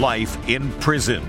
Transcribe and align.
Life 0.00 0.48
in 0.48 0.72
prison. 0.80 1.22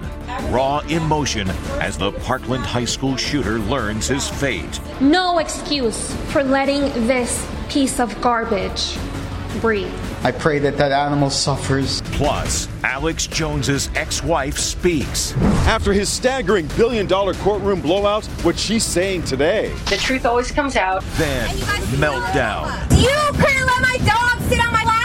Raw 0.44 0.80
emotion 0.88 1.50
as 1.82 1.98
the 1.98 2.14
Parkland 2.14 2.64
High 2.64 2.86
School 2.86 3.18
shooter 3.18 3.60
learns 3.60 4.08
his 4.08 4.30
fate. 4.30 4.80
No 5.02 5.40
excuse 5.40 6.16
for 6.32 6.42
letting 6.42 6.84
this 7.06 7.46
piece 7.68 8.00
of 8.00 8.22
garbage 8.22 8.96
breathe. 9.60 9.94
I 10.24 10.32
pray 10.32 10.60
that 10.60 10.78
that 10.78 10.94
animal 10.94 11.30
suffers. 11.30 12.02
Plus, 12.14 12.70
Alex 12.86 13.28
Jones's 13.28 13.90
ex-wife 13.94 14.58
speaks. 14.58 15.34
After 15.68 15.92
his 15.92 16.08
staggering 16.08 16.68
billion-dollar 16.78 17.34
courtroom 17.34 17.82
blowout, 17.82 18.26
what 18.44 18.58
she's 18.58 18.86
saying 18.86 19.24
today. 19.24 19.74
The 19.90 19.98
truth 19.98 20.26
always 20.26 20.50
comes 20.50 20.78
out. 20.78 21.04
Then 21.18 21.50
meltdown. 22.00 22.72
You 22.92 23.38
couldn't 23.38 23.66
let 23.66 23.82
my 23.82 23.98
dog 24.06 24.40
sit 24.48 24.66
on 24.66 24.72
my 24.72 24.86
lap. 24.86 25.02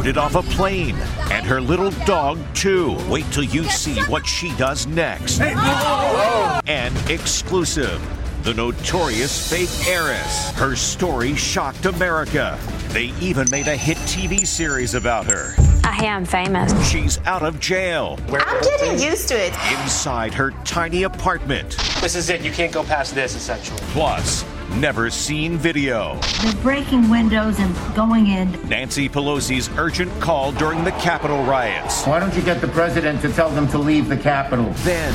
Booted 0.00 0.16
off 0.16 0.34
a 0.34 0.40
plane, 0.40 0.96
and 1.30 1.44
her 1.44 1.60
little 1.60 1.90
dog 2.06 2.38
too. 2.54 2.96
Wait 3.10 3.26
till 3.32 3.44
you 3.44 3.64
see 3.64 4.00
what 4.04 4.26
she 4.26 4.50
does 4.56 4.86
next. 4.86 5.42
And 5.42 7.10
exclusive. 7.10 8.00
The 8.42 8.54
notorious 8.54 9.50
fake 9.50 9.86
heiress. 9.86 10.52
Her 10.52 10.74
story 10.74 11.34
shocked 11.34 11.84
America. 11.84 12.58
They 12.88 13.12
even 13.20 13.46
made 13.50 13.68
a 13.68 13.76
hit 13.76 13.98
TV 13.98 14.46
series 14.46 14.94
about 14.94 15.30
her. 15.30 15.52
I 15.84 16.02
am 16.06 16.24
famous. 16.24 16.72
She's 16.90 17.18
out 17.26 17.42
of 17.42 17.60
jail. 17.60 18.18
I'm 18.30 18.62
getting 18.62 18.98
used 18.98 19.28
to 19.28 19.34
it. 19.34 19.52
Inside 19.82 20.32
her 20.32 20.52
tiny 20.64 21.02
apartment. 21.02 21.76
This 22.00 22.16
is 22.16 22.30
it. 22.30 22.40
You 22.40 22.52
can't 22.52 22.72
go 22.72 22.82
past 22.84 23.14
this, 23.14 23.36
essentially. 23.36 23.80
Plus, 23.88 24.46
never 24.76 25.10
seen 25.10 25.56
video. 25.56 26.18
They're 26.42 26.62
breaking 26.62 27.08
windows 27.10 27.58
and 27.58 27.74
going 27.94 28.28
in. 28.28 28.50
Nancy 28.68 29.08
Pelosi's 29.08 29.68
urgent 29.78 30.10
call 30.20 30.52
during 30.52 30.84
the 30.84 30.92
Capitol 30.92 31.42
riots. 31.44 32.04
Why 32.06 32.20
don't 32.20 32.34
you 32.34 32.42
get 32.42 32.60
the 32.60 32.68
president 32.68 33.20
to 33.22 33.32
tell 33.32 33.50
them 33.50 33.68
to 33.68 33.78
leave 33.78 34.08
the 34.08 34.16
Capitol? 34.16 34.70
Then, 34.78 35.12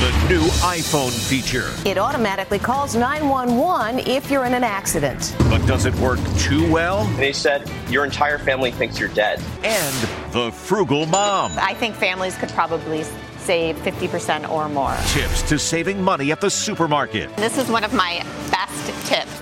the 0.00 0.28
new 0.28 0.42
iPhone 0.60 1.10
feature. 1.28 1.70
It 1.88 1.98
automatically 1.98 2.58
calls 2.58 2.94
911 2.94 4.06
if 4.06 4.30
you're 4.30 4.44
in 4.44 4.54
an 4.54 4.64
accident. 4.64 5.34
But 5.48 5.64
does 5.66 5.86
it 5.86 5.94
work 5.96 6.18
too 6.38 6.70
well? 6.70 7.04
They 7.16 7.32
said 7.32 7.70
your 7.88 8.04
entire 8.04 8.38
family 8.38 8.70
thinks 8.70 9.00
you're 9.00 9.08
dead. 9.08 9.42
And 9.64 9.94
the 10.32 10.52
frugal 10.52 11.06
mom. 11.06 11.52
I 11.56 11.74
think 11.74 11.94
families 11.94 12.36
could 12.36 12.50
probably 12.50 13.04
save 13.46 13.76
50% 13.76 14.50
or 14.50 14.68
more. 14.68 14.96
Tips 15.06 15.42
to 15.42 15.58
saving 15.58 16.02
money 16.02 16.32
at 16.32 16.40
the 16.40 16.50
supermarket. 16.50 17.34
This 17.36 17.58
is 17.58 17.70
one 17.70 17.84
of 17.84 17.94
my 17.94 18.24
best 18.50 19.08
tips. 19.08 19.40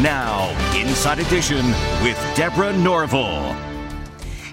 Now, 0.00 0.50
Inside 0.76 1.20
Edition 1.20 1.64
with 2.02 2.18
Deborah 2.34 2.76
Norville. 2.76 3.56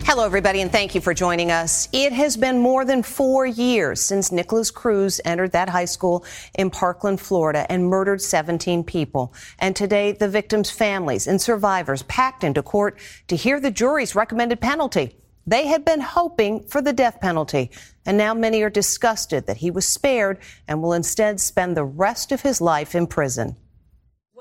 Hello, 0.03 0.25
everybody, 0.25 0.61
and 0.61 0.71
thank 0.71 0.95
you 0.95 1.01
for 1.01 1.13
joining 1.13 1.51
us. 1.51 1.87
It 1.91 2.13
has 2.13 2.35
been 2.35 2.59
more 2.59 2.83
than 2.83 3.03
four 3.03 3.45
years 3.45 4.01
since 4.01 4.31
Nikolas 4.31 4.71
Cruz 4.71 5.21
entered 5.25 5.51
that 5.51 5.69
high 5.69 5.85
school 5.85 6.25
in 6.55 6.69
Parkland, 6.69 7.19
Florida, 7.19 7.65
and 7.71 7.87
murdered 7.87 8.21
17 8.21 8.83
people. 8.83 9.33
And 9.59 9.75
today, 9.75 10.11
the 10.11 10.27
victims' 10.27 10.71
families 10.71 11.27
and 11.27 11.39
survivors 11.39 12.03
packed 12.03 12.43
into 12.43 12.63
court 12.63 12.97
to 13.27 13.35
hear 13.35 13.59
the 13.59 13.71
jury's 13.71 14.15
recommended 14.15 14.61
penalty. 14.61 15.15
They 15.49 15.65
had 15.65 15.83
been 15.83 16.01
hoping 16.01 16.61
for 16.65 16.79
the 16.79 16.93
death 16.93 17.19
penalty, 17.21 17.71
and 18.05 18.19
now 18.19 18.35
many 18.35 18.61
are 18.61 18.69
disgusted 18.69 19.47
that 19.47 19.57
he 19.57 19.71
was 19.71 19.83
spared 19.83 20.37
and 20.67 20.79
will 20.79 20.93
instead 20.93 21.39
spend 21.39 21.75
the 21.75 21.83
rest 21.83 22.31
of 22.31 22.41
his 22.41 22.61
life 22.61 22.93
in 22.93 23.07
prison. 23.07 23.55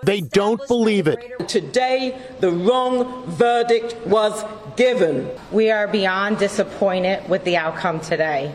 They 0.02 0.20
don't 0.20 0.60
believe 0.68 1.08
it. 1.08 1.48
Today, 1.48 2.20
the 2.40 2.50
wrong 2.50 3.24
verdict 3.24 3.96
was 4.06 4.44
given. 4.76 5.30
We 5.50 5.70
are 5.70 5.88
beyond 5.88 6.36
disappointed 6.36 7.26
with 7.26 7.42
the 7.44 7.56
outcome 7.56 8.00
today. 8.00 8.54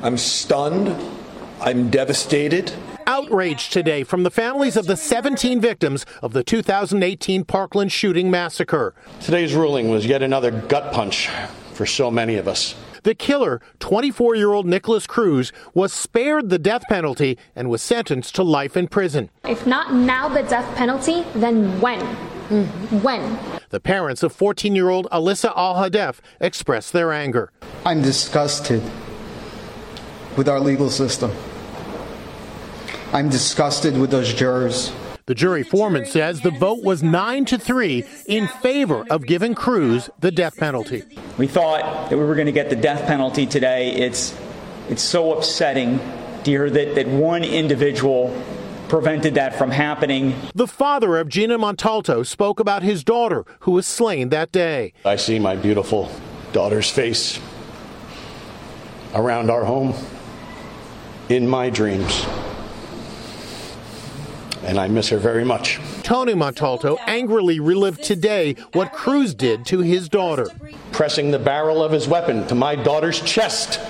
I'm 0.00 0.16
stunned. 0.16 0.94
I'm 1.60 1.90
devastated. 1.90 2.72
Outrage 3.08 3.68
today 3.70 4.04
from 4.04 4.22
the 4.22 4.30
families 4.30 4.76
of 4.76 4.86
the 4.86 4.96
17 4.96 5.60
victims 5.60 6.06
of 6.22 6.34
the 6.34 6.44
2018 6.44 7.44
Parkland 7.44 7.90
shooting 7.90 8.30
massacre. 8.30 8.94
Today's 9.18 9.56
ruling 9.56 9.90
was 9.90 10.06
yet 10.06 10.22
another 10.22 10.52
gut 10.52 10.92
punch 10.92 11.28
for 11.80 11.86
so 11.86 12.10
many 12.10 12.36
of 12.36 12.46
us. 12.46 12.74
The 13.04 13.14
killer, 13.14 13.62
24 13.78 14.34
year 14.34 14.52
old 14.52 14.66
Nikolas 14.66 15.06
Cruz, 15.06 15.50
was 15.72 15.94
spared 15.94 16.50
the 16.50 16.58
death 16.58 16.82
penalty 16.90 17.38
and 17.56 17.70
was 17.70 17.80
sentenced 17.80 18.34
to 18.34 18.42
life 18.42 18.76
in 18.76 18.86
prison. 18.86 19.30
If 19.48 19.66
not 19.66 19.94
now 19.94 20.28
the 20.28 20.42
death 20.42 20.76
penalty, 20.76 21.24
then 21.34 21.80
when? 21.80 22.00
Mm-hmm. 22.00 23.00
When? 23.00 23.38
The 23.70 23.80
parents 23.80 24.22
of 24.22 24.30
14 24.34 24.74
year 24.74 24.90
old 24.90 25.08
Alyssa 25.10 25.56
Alhadeff 25.56 26.18
expressed 26.38 26.92
their 26.92 27.14
anger. 27.14 27.50
I'm 27.86 28.02
disgusted 28.02 28.82
with 30.36 30.50
our 30.50 30.60
legal 30.60 30.90
system. 30.90 31.32
I'm 33.14 33.30
disgusted 33.30 33.96
with 33.96 34.10
those 34.10 34.34
jurors. 34.34 34.92
The 35.26 35.34
jury 35.34 35.62
foreman 35.62 36.06
says 36.06 36.40
the 36.40 36.50
vote 36.50 36.82
was 36.82 37.02
9 37.02 37.44
to 37.46 37.58
3 37.58 38.04
in 38.26 38.48
favor 38.48 39.04
of 39.10 39.26
giving 39.26 39.54
Cruz 39.54 40.10
the 40.18 40.30
death 40.30 40.56
penalty. 40.56 41.02
We 41.38 41.46
thought 41.46 42.10
that 42.10 42.16
we 42.16 42.24
were 42.24 42.34
going 42.34 42.46
to 42.46 42.52
get 42.52 42.70
the 42.70 42.76
death 42.76 43.06
penalty 43.06 43.46
today. 43.46 43.92
It's 43.92 44.36
it's 44.88 45.02
so 45.02 45.34
upsetting 45.38 45.98
to 46.44 46.50
hear 46.50 46.68
that, 46.68 46.96
that 46.96 47.06
one 47.06 47.44
individual 47.44 48.36
prevented 48.88 49.34
that 49.34 49.56
from 49.56 49.70
happening. 49.70 50.34
The 50.54 50.66
father 50.66 51.16
of 51.18 51.28
Gina 51.28 51.58
Montalto 51.58 52.26
spoke 52.26 52.58
about 52.58 52.82
his 52.82 53.04
daughter 53.04 53.44
who 53.60 53.70
was 53.70 53.86
slain 53.86 54.30
that 54.30 54.50
day. 54.50 54.92
I 55.04 55.14
see 55.14 55.38
my 55.38 55.54
beautiful 55.54 56.10
daughter's 56.52 56.90
face 56.90 57.38
around 59.14 59.48
our 59.48 59.64
home 59.64 59.94
in 61.28 61.46
my 61.46 61.70
dreams 61.70 62.26
and 64.64 64.78
I 64.78 64.88
miss 64.88 65.08
her 65.08 65.18
very 65.18 65.44
much. 65.44 65.78
Tony 66.02 66.34
Montalto 66.34 66.98
angrily 67.06 67.60
relived 67.60 68.02
today 68.02 68.54
what 68.72 68.92
Cruz 68.92 69.34
did 69.34 69.64
to 69.66 69.80
his 69.80 70.08
daughter. 70.08 70.46
Pressing 70.92 71.30
the 71.30 71.38
barrel 71.38 71.82
of 71.82 71.92
his 71.92 72.08
weapon 72.08 72.46
to 72.48 72.54
my 72.54 72.74
daughter's 72.74 73.20
chest. 73.20 73.80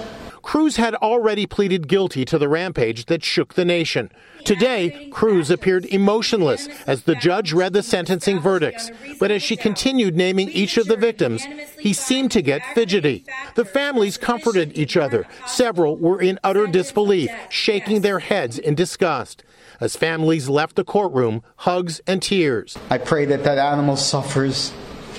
Cruz 0.42 0.76
had 0.76 0.94
already 0.96 1.46
pleaded 1.46 1.86
guilty 1.86 2.24
to 2.24 2.38
the 2.38 2.48
rampage 2.48 3.06
that 3.06 3.22
shook 3.22 3.54
the 3.54 3.64
nation. 3.64 4.10
Today, 4.44 5.08
Cruz 5.12 5.50
appeared 5.50 5.84
emotionless 5.86 6.66
as 6.86 7.02
the 7.02 7.14
judge 7.14 7.52
read 7.52 7.72
the 7.72 7.82
sentencing 7.82 8.40
verdicts. 8.40 8.90
But 9.20 9.30
as 9.30 9.42
she 9.42 9.54
continued 9.54 10.16
naming 10.16 10.48
each 10.48 10.76
of 10.76 10.86
the 10.86 10.96
victims, 10.96 11.44
he 11.78 11.92
seemed 11.92 12.32
to 12.32 12.42
get 12.42 12.64
fidgety. 12.74 13.24
The 13.54 13.64
families 13.64 14.16
comforted 14.16 14.76
each 14.76 14.96
other. 14.96 15.26
Several 15.46 15.96
were 15.96 16.20
in 16.20 16.40
utter 16.42 16.66
disbelief, 16.66 17.30
shaking 17.48 18.00
their 18.00 18.18
heads 18.18 18.58
in 18.58 18.74
disgust. 18.74 19.44
As 19.80 19.96
families 19.96 20.48
left 20.48 20.76
the 20.76 20.84
courtroom, 20.84 21.42
hugs 21.56 22.00
and 22.06 22.22
tears. 22.22 22.76
I 22.90 22.98
pray 22.98 23.24
that 23.24 23.44
that 23.44 23.58
animal 23.58 23.96
suffers 23.96 24.72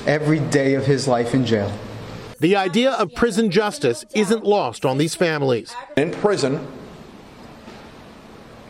every 0.05 0.39
day 0.39 0.75
of 0.75 0.85
his 0.85 1.07
life 1.07 1.33
in 1.33 1.45
jail. 1.45 1.71
The 2.39 2.55
idea 2.55 2.91
of 2.91 3.13
prison 3.15 3.51
justice 3.51 4.05
isn't 4.13 4.43
lost 4.43 4.85
on 4.85 4.97
these 4.97 5.15
families. 5.15 5.75
In 5.97 6.11
prison, 6.11 6.67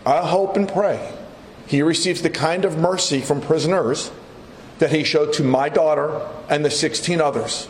I 0.06 0.26
hope 0.26 0.58
and 0.58 0.68
pray 0.68 1.14
he 1.72 1.82
receives 1.82 2.22
the 2.22 2.30
kind 2.30 2.66
of 2.66 2.78
mercy 2.78 3.22
from 3.22 3.40
prisoners 3.40 4.12
that 4.80 4.92
he 4.92 5.06
showed 5.06 5.32
to 5.32 5.44
my 5.44 5.70
daughter 5.70 6.28
and 6.50 6.66
the 6.66 6.70
16 6.70 7.22
others. 7.22 7.70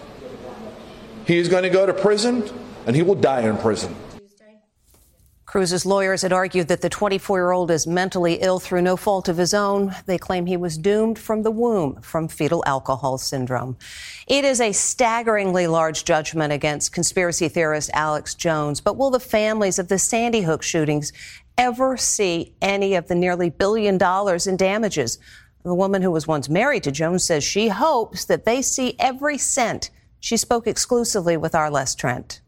He 1.28 1.38
is 1.38 1.50
going 1.50 1.62
to 1.62 1.70
go 1.70 1.86
to 1.86 1.94
prison 1.94 2.50
and 2.88 2.96
he 2.96 3.04
will 3.04 3.14
die 3.14 3.42
in 3.42 3.58
prison. 3.58 3.96
Cruz's 5.52 5.86
lawyers 5.86 6.22
had 6.22 6.32
argued 6.32 6.70
that 6.70 6.80
the 6.80 6.88
24 6.88 7.38
year 7.38 7.52
old 7.52 7.72
is 7.72 7.86
mentally 7.86 8.36
ill 8.36 8.58
through 8.58 8.82
no 8.82 8.96
fault 8.96 9.28
of 9.28 9.36
his 9.36 9.54
own. 9.54 9.94
They 10.06 10.18
claim 10.18 10.46
he 10.46 10.56
was 10.56 10.78
doomed 10.78 11.20
from 11.20 11.44
the 11.44 11.52
womb 11.52 12.02
from 12.02 12.30
fetal 12.30 12.64
alcohol 12.66 13.18
syndrome. 13.18 13.76
It 14.28 14.46
is 14.46 14.62
a 14.62 14.72
staggeringly 14.72 15.68
large 15.68 16.06
judgment 16.06 16.54
against 16.54 16.94
conspiracy 16.94 17.50
theorist 17.50 17.90
Alex 17.94 18.34
Jones, 18.34 18.80
but 18.80 18.96
will 18.96 19.10
the 19.10 19.20
families 19.20 19.78
of 19.78 19.90
the 19.90 20.00
Sandy 20.00 20.40
Hook 20.40 20.64
shootings 20.64 21.12
ever 21.58 21.98
see 21.98 22.56
any 22.62 22.96
of 22.96 23.10
the 23.10 23.16
nearly 23.16 23.50
billion 23.50 23.98
dollars 23.98 24.48
in 24.48 24.56
damages? 24.56 25.20
The 25.64 25.76
woman 25.76 26.02
who 26.02 26.12
was 26.12 26.26
once 26.26 26.48
married 26.48 26.84
to 26.84 26.94
Jones 26.94 27.26
says 27.26 27.44
she 27.44 27.68
hopes 27.68 28.24
that 28.24 28.46
they 28.46 28.62
see 28.62 28.96
every 29.00 29.38
cent. 29.38 29.90
She 30.22 30.38
spoke 30.38 30.66
exclusively 30.66 31.36
with 31.36 31.54
Arless 31.56 31.94
Trent. 31.94 32.40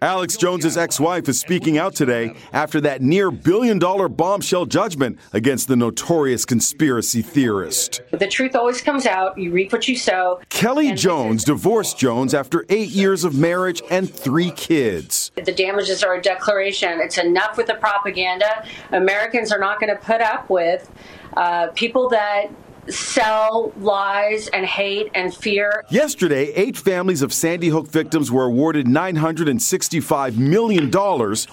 Alex 0.00 0.36
Jones's 0.36 0.76
ex-wife 0.76 1.28
is 1.28 1.38
speaking 1.38 1.78
out 1.78 1.94
today 1.94 2.34
after 2.52 2.80
that 2.80 3.02
near 3.02 3.30
billion-dollar 3.30 4.08
bombshell 4.08 4.66
judgment 4.66 5.18
against 5.32 5.68
the 5.68 5.76
notorious 5.76 6.44
conspiracy 6.44 7.22
theorist. 7.22 8.00
The 8.10 8.26
truth 8.26 8.56
always 8.56 8.80
comes 8.80 9.06
out. 9.06 9.36
You 9.38 9.52
reap 9.52 9.72
what 9.72 9.86
you 9.86 9.96
sow. 9.96 10.40
Kelly 10.48 10.92
Jones 10.92 11.44
divorced 11.44 11.98
Jones 11.98 12.34
after 12.34 12.64
eight 12.68 12.88
years 12.88 13.24
of 13.24 13.34
marriage 13.36 13.82
and 13.90 14.12
three 14.12 14.50
kids. 14.52 15.30
The 15.36 15.52
damages 15.52 16.02
are 16.02 16.14
a 16.14 16.22
declaration. 16.22 17.00
It's 17.00 17.18
enough 17.18 17.56
with 17.56 17.66
the 17.66 17.74
propaganda. 17.74 18.66
Americans 18.90 19.52
are 19.52 19.58
not 19.58 19.78
going 19.78 19.94
to 19.94 20.02
put 20.02 20.20
up 20.20 20.48
with 20.48 20.90
uh, 21.36 21.68
people 21.68 22.08
that 22.08 22.46
sell 22.88 23.72
lies 23.76 24.48
and 24.48 24.66
hate 24.66 25.10
and 25.14 25.34
fear. 25.34 25.84
Yesterday, 25.90 26.52
eight 26.54 26.76
families 26.76 27.22
of 27.22 27.32
Sandy 27.32 27.68
Hook 27.68 27.88
victims 27.88 28.30
were 28.30 28.44
awarded 28.44 28.86
$965 28.86 30.36
million 30.36 30.94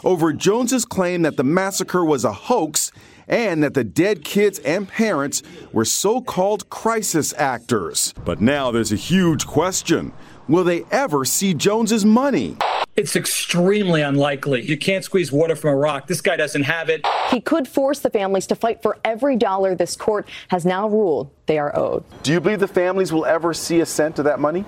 over 0.04 0.34
Jones's 0.34 0.86
claim 0.86 1.22
that 1.22 1.38
the 1.38 1.44
massacre 1.44 2.04
was 2.04 2.26
a 2.26 2.34
hoax 2.34 2.92
and 3.28 3.64
that 3.64 3.76
the 3.76 3.84
dead 3.84 4.26
kids 4.26 4.60
and 4.60 4.88
parents 4.88 5.44
were 5.72 5.86
so 5.86 6.20
called 6.20 6.70
crisis 6.70 7.34
actors. 7.38 8.14
But 8.26 8.42
now 8.42 8.72
there's 8.72 8.92
a 8.92 8.98
huge 8.98 9.46
question. 9.46 10.12
Will 10.50 10.64
they 10.64 10.84
ever 10.90 11.26
see 11.26 11.54
Jones's 11.54 12.04
money? 12.04 12.58
It's 12.96 13.16
extremely 13.16 14.02
unlikely. 14.02 14.64
You 14.64 14.78
can't 14.78 15.06
squeeze 15.06 15.32
water 15.32 15.56
from 15.56 15.70
a 15.70 15.76
rock. 15.76 16.08
This 16.08 16.22
guy 16.22 16.38
doesn't 16.38 16.64
have 16.64 16.90
it. 16.90 17.06
He 17.30 17.40
could 17.40 17.68
force 17.68 18.00
the 18.00 18.10
families 18.10 18.48
to 18.48 18.56
fight 18.56 18.82
for 18.82 18.98
every 19.06 19.36
dollar 19.36 19.76
this 19.76 19.96
court 19.96 20.28
has 20.48 20.66
now 20.66 20.90
ruled 20.90 21.30
they 21.46 21.60
are 21.60 21.74
owed. 21.78 22.04
Do 22.24 22.34
you 22.34 22.40
believe 22.40 22.60
the 22.60 22.68
families 22.68 23.14
will 23.14 23.26
ever 23.26 23.54
see 23.54 23.80
a 23.82 23.86
cent 23.86 24.18
of 24.18 24.26
that 24.26 24.40
money? 24.40 24.66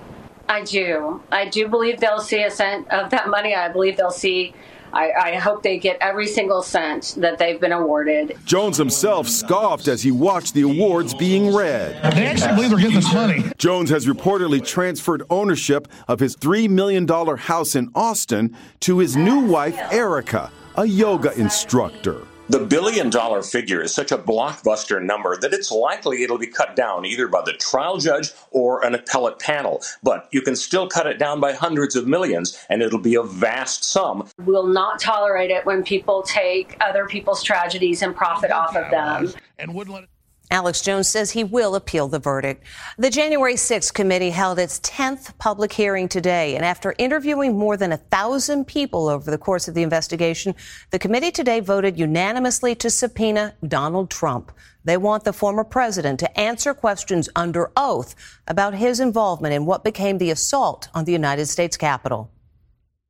I 0.48 0.62
do. 0.62 1.20
I 1.32 1.48
do 1.48 1.66
believe 1.66 1.98
they'll 1.98 2.20
see 2.20 2.44
a 2.44 2.50
cent 2.50 2.88
of 2.92 3.10
that 3.10 3.28
money. 3.28 3.52
I 3.52 3.68
believe 3.68 3.96
they'll 3.96 4.12
see 4.12 4.54
I, 4.92 5.12
I, 5.12 5.34
hope 5.36 5.62
they 5.62 5.78
get 5.78 5.96
every 6.00 6.26
single 6.26 6.62
cent 6.62 7.14
that 7.18 7.38
they've 7.38 7.60
been 7.60 7.72
awarded. 7.72 8.36
Jones 8.44 8.76
himself 8.76 9.28
scoffed 9.28 9.88
as 9.88 10.02
he 10.02 10.10
watched 10.10 10.54
the 10.54 10.62
awards 10.62 11.14
being 11.14 11.54
read. 11.54 11.94
They 12.14 12.26
actually 12.26 12.54
believe 12.54 12.70
they're 12.70 12.78
getting 12.78 12.96
this 12.96 13.12
money. 13.12 13.44
Jones 13.58 13.90
has 13.90 14.06
reportedly 14.06 14.64
transferred 14.64 15.22
ownership 15.30 15.88
of 16.08 16.20
his 16.20 16.36
$3 16.36 16.68
million 16.68 17.06
house 17.08 17.74
in 17.74 17.90
Austin 17.94 18.56
to 18.80 18.98
his 18.98 19.16
new 19.16 19.40
wife, 19.40 19.78
Erika, 19.90 20.50
a 20.76 20.84
yoga 20.84 21.32
instructor. 21.38 22.26
The 22.48 22.58
billion 22.58 23.08
dollar 23.08 23.40
figure 23.42 23.80
is 23.80 23.94
such 23.94 24.10
a 24.10 24.18
blockbuster 24.18 25.00
number 25.00 25.36
that 25.38 25.54
it's 25.54 25.70
likely 25.70 26.22
it'll 26.22 26.38
be 26.38 26.48
cut 26.48 26.74
down 26.74 27.06
either 27.06 27.28
by 27.28 27.40
the 27.42 27.52
trial 27.52 27.98
judge 27.98 28.32
or 28.50 28.84
an 28.84 28.94
appellate 28.94 29.38
panel. 29.38 29.80
But 30.02 30.28
you 30.32 30.42
can 30.42 30.56
still 30.56 30.88
cut 30.88 31.06
it 31.06 31.18
down 31.18 31.38
by 31.40 31.52
hundreds 31.52 31.94
of 31.94 32.06
millions, 32.06 32.58
and 32.68 32.82
it'll 32.82 32.98
be 32.98 33.14
a 33.14 33.22
vast 33.22 33.84
sum. 33.84 34.28
We'll 34.44 34.66
not 34.66 35.00
tolerate 35.00 35.50
it 35.50 35.64
when 35.64 35.84
people 35.84 36.22
take 36.22 36.76
other 36.80 37.06
people's 37.06 37.44
tragedies 37.44 38.02
and 38.02 38.14
profit 38.14 38.50
off 38.50 38.76
of 38.76 38.90
them. 38.90 39.32
And 39.58 39.72
wouldn't 39.72 39.94
let 39.94 40.02
it- 40.04 40.10
Alex 40.52 40.82
Jones 40.82 41.08
says 41.08 41.30
he 41.30 41.44
will 41.44 41.74
appeal 41.74 42.08
the 42.08 42.18
verdict. 42.18 42.62
The 42.98 43.08
January 43.08 43.54
6th 43.54 43.94
committee 43.94 44.28
held 44.28 44.58
its 44.58 44.78
10th 44.80 45.38
public 45.38 45.72
hearing 45.72 46.08
today, 46.08 46.56
and 46.56 46.62
after 46.62 46.94
interviewing 46.98 47.56
more 47.56 47.78
than 47.78 47.90
a 47.90 47.96
thousand 47.96 48.66
people 48.66 49.08
over 49.08 49.30
the 49.30 49.38
course 49.38 49.66
of 49.66 49.72
the 49.72 49.82
investigation, 49.82 50.54
the 50.90 50.98
committee 50.98 51.30
today 51.30 51.60
voted 51.60 51.98
unanimously 51.98 52.74
to 52.74 52.90
subpoena 52.90 53.54
Donald 53.66 54.10
Trump. 54.10 54.52
They 54.84 54.98
want 54.98 55.24
the 55.24 55.32
former 55.32 55.64
president 55.64 56.20
to 56.20 56.38
answer 56.38 56.74
questions 56.74 57.30
under 57.34 57.70
oath 57.74 58.14
about 58.46 58.74
his 58.74 59.00
involvement 59.00 59.54
in 59.54 59.64
what 59.64 59.82
became 59.82 60.18
the 60.18 60.30
assault 60.30 60.88
on 60.92 61.06
the 61.06 61.12
United 61.12 61.46
States 61.46 61.78
Capitol. 61.78 62.30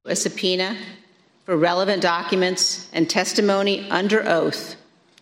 A 0.05 0.15
subpoena 0.15 0.77
for 1.45 1.57
relevant 1.57 2.03
documents 2.03 2.89
and 2.93 3.11
testimony 3.11 3.91
under 3.91 4.25
oath 4.29 4.77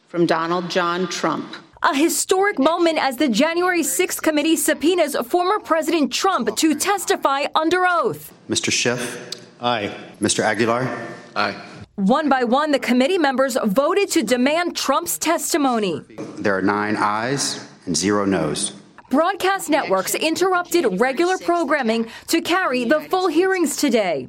from 0.08 0.26
Donald 0.26 0.68
John 0.68 1.08
Trump. 1.08 1.56
A 1.82 1.96
historic 1.96 2.58
moment 2.58 2.98
as 2.98 3.16
the 3.16 3.26
January 3.26 3.80
6th 3.82 4.20
committee 4.20 4.54
subpoenas 4.54 5.16
former 5.26 5.58
President 5.58 6.12
Trump 6.12 6.54
to 6.56 6.74
testify 6.74 7.44
under 7.54 7.86
oath. 7.86 8.34
Mr. 8.50 8.70
Schiff? 8.70 9.40
Aye. 9.62 9.90
Mr. 10.20 10.40
Aguilar? 10.40 10.86
Aye. 11.34 11.56
One 11.96 12.28
by 12.28 12.44
one, 12.44 12.72
the 12.72 12.78
committee 12.78 13.16
members 13.16 13.56
voted 13.64 14.10
to 14.10 14.22
demand 14.22 14.76
Trump's 14.76 15.16
testimony. 15.16 16.02
There 16.36 16.54
are 16.54 16.62
nine 16.62 16.96
ayes 16.98 17.66
and 17.86 17.96
zero 17.96 18.26
noes. 18.26 18.72
Broadcast 19.08 19.70
networks 19.70 20.14
interrupted 20.14 21.00
regular 21.00 21.38
programming 21.38 22.08
to 22.26 22.42
carry 22.42 22.84
the 22.84 23.00
full 23.00 23.28
hearings 23.28 23.76
today. 23.76 24.28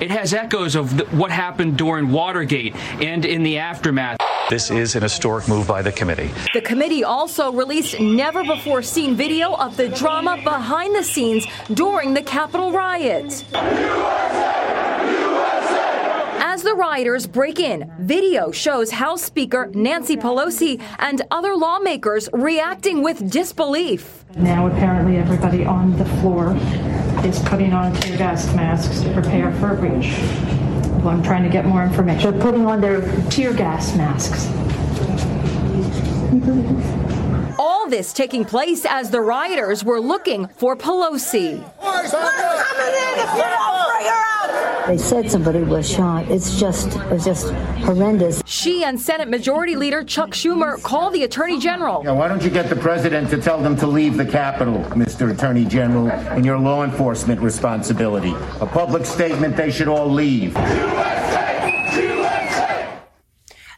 It 0.00 0.10
has 0.10 0.34
echoes 0.34 0.74
of 0.74 0.96
the, 0.96 1.04
what 1.06 1.30
happened 1.30 1.76
during 1.76 2.10
Watergate 2.10 2.74
and 3.00 3.24
in 3.24 3.42
the 3.42 3.58
aftermath. 3.58 4.18
This 4.50 4.70
is 4.70 4.94
an 4.94 5.02
historic 5.02 5.48
move 5.48 5.66
by 5.66 5.80
the 5.80 5.90
committee. 5.90 6.30
The 6.52 6.60
committee 6.60 7.02
also 7.02 7.50
released 7.50 7.98
never 7.98 8.44
before 8.44 8.82
seen 8.82 9.16
video 9.16 9.54
of 9.54 9.76
the 9.76 9.88
drama 9.88 10.38
behind 10.44 10.94
the 10.94 11.02
scenes 11.02 11.46
during 11.72 12.12
the 12.12 12.22
Capitol 12.22 12.70
riot. 12.70 13.44
As 16.46 16.62
the 16.62 16.74
rioters 16.74 17.26
break 17.26 17.58
in, 17.58 17.90
video 18.00 18.52
shows 18.52 18.90
House 18.90 19.22
Speaker 19.22 19.70
Nancy 19.74 20.16
Pelosi 20.16 20.80
and 20.98 21.22
other 21.30 21.56
lawmakers 21.56 22.28
reacting 22.32 23.02
with 23.02 23.28
disbelief. 23.30 24.24
Now, 24.36 24.66
apparently, 24.66 25.16
everybody 25.16 25.64
on 25.64 25.96
the 25.96 26.04
floor 26.20 26.54
is 27.24 27.38
putting 27.40 27.72
on 27.72 27.92
tear 27.94 28.18
gas 28.18 28.54
masks 28.54 29.00
to 29.00 29.12
prepare 29.12 29.52
for 29.52 29.70
a 29.70 29.76
breach. 29.76 30.18
Well, 31.02 31.08
I'm 31.08 31.22
trying 31.22 31.42
to 31.42 31.48
get 31.48 31.64
more 31.64 31.82
information. 31.82 32.30
They're 32.30 32.40
putting 32.40 32.66
on 32.66 32.80
their 32.80 33.00
tear 33.30 33.52
gas 33.54 33.96
masks. 33.96 34.46
All 37.58 37.88
this 37.88 38.12
taking 38.12 38.44
place 38.44 38.84
as 38.84 39.10
the 39.10 39.20
rioters 39.20 39.84
were 39.84 40.00
looking 40.00 40.48
for 40.48 40.76
Pelosi. 40.76 41.62
They 44.86 44.98
said 44.98 45.30
somebody 45.30 45.62
was 45.62 45.88
shot. 45.88 46.30
It's 46.30 46.60
just, 46.60 46.96
it's 47.10 47.24
just 47.24 47.50
horrendous. 47.84 48.42
She 48.44 48.84
and 48.84 49.00
Senate 49.00 49.30
Majority 49.30 49.76
Leader 49.76 50.04
Chuck 50.04 50.30
Schumer 50.32 50.82
called 50.82 51.14
the 51.14 51.24
Attorney 51.24 51.58
General. 51.58 52.02
Yeah, 52.04 52.12
why 52.12 52.28
don't 52.28 52.42
you 52.42 52.50
get 52.50 52.68
the 52.68 52.76
president 52.76 53.30
to 53.30 53.40
tell 53.40 53.62
them 53.62 53.76
to 53.76 53.86
leave 53.86 54.18
the 54.18 54.26
Capitol, 54.26 54.80
Mr. 54.90 55.32
Attorney 55.32 55.64
General, 55.64 56.10
in 56.36 56.44
your 56.44 56.58
law 56.58 56.84
enforcement 56.84 57.40
responsibility? 57.40 58.34
A 58.60 58.66
public 58.66 59.06
statement 59.06 59.56
they 59.56 59.70
should 59.70 59.88
all 59.88 60.06
leave. 60.08 60.54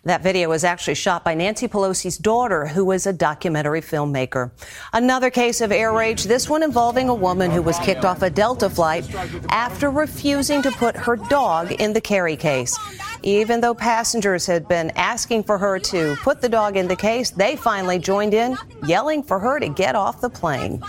That 0.06 0.22
video 0.22 0.48
was 0.48 0.62
actually 0.62 0.94
shot 0.94 1.24
by 1.24 1.34
Nancy 1.34 1.66
Pelosi's 1.66 2.16
daughter, 2.16 2.64
who 2.64 2.92
is 2.92 3.08
a 3.08 3.12
documentary 3.12 3.80
filmmaker. 3.80 4.52
Another 4.92 5.30
case 5.30 5.60
of 5.60 5.72
air 5.72 5.92
rage, 5.92 6.22
this 6.22 6.48
one 6.48 6.62
involving 6.62 7.08
a 7.08 7.14
woman 7.14 7.50
who 7.50 7.60
was 7.60 7.76
kicked 7.80 8.04
off 8.04 8.22
a 8.22 8.30
Delta 8.30 8.70
flight 8.70 9.12
after 9.48 9.90
refusing 9.90 10.62
to 10.62 10.70
put 10.70 10.94
her 10.94 11.16
dog 11.16 11.72
in 11.72 11.92
the 11.92 12.00
carry 12.00 12.36
case. 12.36 12.78
Even 13.24 13.60
though 13.60 13.74
passengers 13.74 14.46
had 14.46 14.68
been 14.68 14.90
asking 14.90 15.42
for 15.42 15.58
her 15.58 15.76
to 15.80 16.14
put 16.22 16.40
the 16.40 16.48
dog 16.48 16.76
in 16.76 16.86
the 16.86 16.94
case, 16.94 17.30
they 17.30 17.56
finally 17.56 17.98
joined 17.98 18.32
in, 18.32 18.56
yelling 18.86 19.24
for 19.24 19.40
her 19.40 19.58
to 19.58 19.68
get 19.68 19.96
off 19.96 20.20
the 20.20 20.30
plane. 20.30 20.80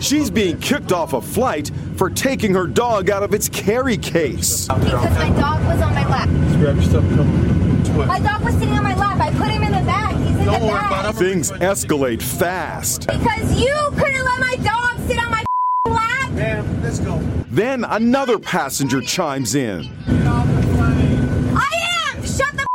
She's 0.00 0.30
being 0.30 0.58
kicked 0.60 0.92
off 0.92 1.12
a 1.12 1.20
flight 1.20 1.70
for 1.96 2.08
taking 2.08 2.54
her 2.54 2.66
dog 2.66 3.10
out 3.10 3.22
of 3.22 3.34
its 3.34 3.50
carry 3.50 3.98
case. 3.98 4.66
Because 4.66 5.14
my 5.18 5.28
dog 5.38 5.62
was 5.66 5.82
on 5.82 5.94
my 5.94 6.08
lap. 6.08 6.28
Grab 6.58 6.76
your 6.76 6.82
stuff, 6.82 7.04
come. 7.10 7.59
My 8.06 8.18
dog 8.20 8.44
was 8.44 8.54
sitting 8.54 8.74
on 8.74 8.84
my 8.84 8.94
lap. 8.94 9.18
I 9.20 9.30
put 9.32 9.48
him 9.48 9.62
in 9.62 9.72
the 9.72 9.80
bag. 9.86 10.16
He's 10.16 10.36
in 10.36 10.44
Don't 10.44 10.60
the 10.60 10.66
worry 10.66 10.78
bag. 10.80 11.00
about 11.00 11.14
it. 11.14 11.18
Things 11.18 11.50
escalate 11.52 12.22
fast. 12.22 13.06
Because 13.06 13.60
you 13.60 13.74
couldn't 13.96 14.24
let 14.24 14.40
my 14.40 14.56
dog 14.62 14.98
sit 15.06 15.18
on 15.18 15.30
my 15.30 15.44
lap. 15.88 16.30
Ma'am, 16.32 16.82
let's 16.82 16.98
go. 17.00 17.18
Then 17.50 17.84
another 17.84 18.38
passenger 18.38 19.00
chimes 19.00 19.54
in. 19.54 19.88
I 20.06 22.14
am! 22.16 22.24
Shut 22.24 22.54
the 22.56 22.66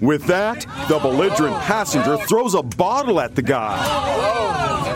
With 0.04 0.24
that, 0.26 0.66
the 0.88 0.98
belligerent 0.98 1.56
passenger 1.62 2.16
throws 2.26 2.54
a 2.54 2.62
bottle 2.62 3.20
at 3.20 3.34
the 3.34 3.42
guy. 3.42 4.14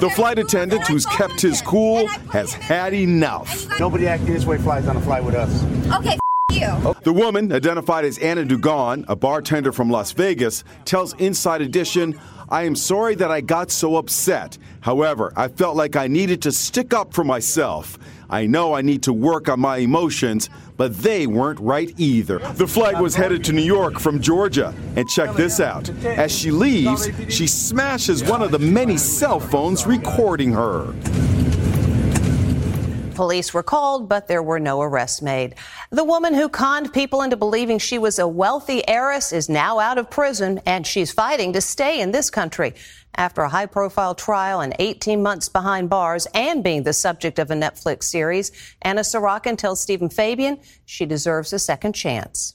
The 0.01 0.11
flight 0.11 0.39
attendant, 0.41 0.87
who's 0.89 1.07
kept 1.07 1.41
his 1.41 1.63
cool, 1.63 2.09
has 2.33 2.53
had 2.53 2.93
enough. 2.93 3.67
Nobody 3.79 4.09
acting 4.09 4.33
this 4.35 4.45
way 4.45 4.59
flies 4.59 4.89
on 4.89 4.97
a 4.97 5.01
flight 5.01 5.23
with 5.23 5.37
us. 5.37 5.63
Okay, 6.01 6.19
you. 6.63 6.95
The 7.03 7.13
woman, 7.13 7.53
identified 7.53 8.05
as 8.05 8.19
Anna 8.19 8.45
Dugan, 8.45 9.05
a 9.09 9.17
bartender 9.17 9.73
from 9.73 9.91
Las 9.91 10.13
Vegas, 10.13 10.65
tells 10.85 11.15
Inside 11.15 11.63
Edition, 11.63 12.19
I 12.49 12.65
am 12.65 12.77
sorry 12.77 13.15
that 13.15 13.31
I 13.31 13.41
got 13.41 13.71
so 13.71 13.97
upset. 13.97 14.59
However, 14.81 15.33
I 15.37 15.49
felt 15.49 15.75
like 15.75 15.97
I 15.97 16.07
needed 16.07 16.43
to 16.43 16.53
stick 16.53 16.93
up 16.93 17.15
for 17.15 17.25
myself. 17.25 17.99
I 18.29 18.47
know 18.47 18.75
I 18.75 18.83
need 18.83 19.03
to 19.05 19.13
work 19.13 19.49
on 19.49 19.61
my 19.61 19.79
emotions, 19.79 20.51
but 20.77 20.97
they 20.99 21.27
weren't 21.27 21.61
right 21.61 21.93
either. 21.97 22.39
The 22.39 22.67
flight 22.67 22.99
was 22.99 23.15
headed 23.15 23.43
to 23.45 23.53
New 23.53 23.63
York 23.63 23.99
from 23.99 24.21
Georgia. 24.21 24.75
And 24.97 25.09
check 25.09 25.35
this 25.35 25.61
out. 25.61 25.89
As 26.05 26.31
she 26.31 26.51
leaves, 26.51 27.11
she 27.29 27.47
smashes 27.47 28.23
one 28.23 28.43
of 28.43 28.51
the 28.51 28.59
many 28.59 28.97
cell 28.99 29.41
phones 29.41 29.87
recording 29.87 30.53
her. 30.53 30.93
Police 33.15 33.53
were 33.53 33.63
called, 33.63 34.09
but 34.09 34.29
there 34.29 34.43
were 34.43 34.59
no 34.59 34.81
arrests 34.81 35.23
made. 35.23 35.55
The 35.91 36.05
woman 36.05 36.35
who 36.35 36.49
conned 36.49 36.93
people 36.93 37.23
into 37.23 37.37
believing 37.37 37.79
she 37.79 37.99
was 37.99 38.19
a 38.19 38.27
wealthy 38.27 38.87
heiress 38.89 39.33
is 39.33 39.49
now 39.49 39.79
out 39.79 39.99
of 39.99 40.11
prison, 40.11 40.61
and 40.67 40.87
she's 40.87 41.13
fighting 41.13 41.53
to 41.53 41.61
stay 41.61 42.01
in 42.01 42.13
this 42.13 42.31
country. 42.31 42.75
After 43.15 43.43
a 43.43 43.49
high 43.49 43.67
profile 43.67 44.15
trial 44.15 44.61
and 44.61 44.75
18 44.79 45.23
months 45.23 45.49
behind 45.49 45.91
bars 45.91 46.27
and 46.35 46.65
being 46.65 46.83
the 46.83 46.93
subject 46.93 47.39
of 47.39 47.51
a 47.51 47.55
Netflix 47.55 48.05
series, 48.05 48.53
Anna 48.81 49.03
Sorokin 49.03 49.59
tells 49.59 49.81
Steven 49.81 50.09
Fabian 50.09 50.59
she 50.87 51.05
deserves 51.05 51.53
a 51.53 51.59
second 51.59 51.95
chance. 51.95 52.55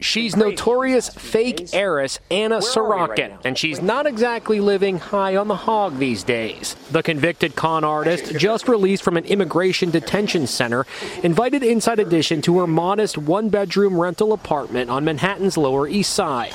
She's 0.00 0.36
notorious 0.36 1.08
fake 1.08 1.72
heiress 1.72 2.18
Anna 2.30 2.58
Sorokin, 2.58 3.38
and 3.44 3.56
she's 3.56 3.80
not 3.80 4.06
exactly 4.06 4.60
living 4.60 4.98
high 4.98 5.36
on 5.36 5.48
the 5.48 5.56
hog 5.56 5.98
these 5.98 6.22
days. 6.22 6.74
The 6.90 7.02
convicted 7.02 7.56
con 7.56 7.84
artist, 7.84 8.36
just 8.36 8.68
released 8.68 9.02
from 9.02 9.16
an 9.16 9.24
immigration 9.24 9.90
detention 9.90 10.46
center, 10.46 10.86
invited 11.22 11.62
Inside 11.62 11.98
Edition 11.98 12.42
to 12.42 12.58
her 12.58 12.66
modest 12.66 13.16
one 13.16 13.48
bedroom 13.48 13.98
rental 13.98 14.32
apartment 14.32 14.90
on 14.90 15.04
Manhattan's 15.04 15.56
Lower 15.56 15.88
East 15.88 16.12
Side. 16.12 16.54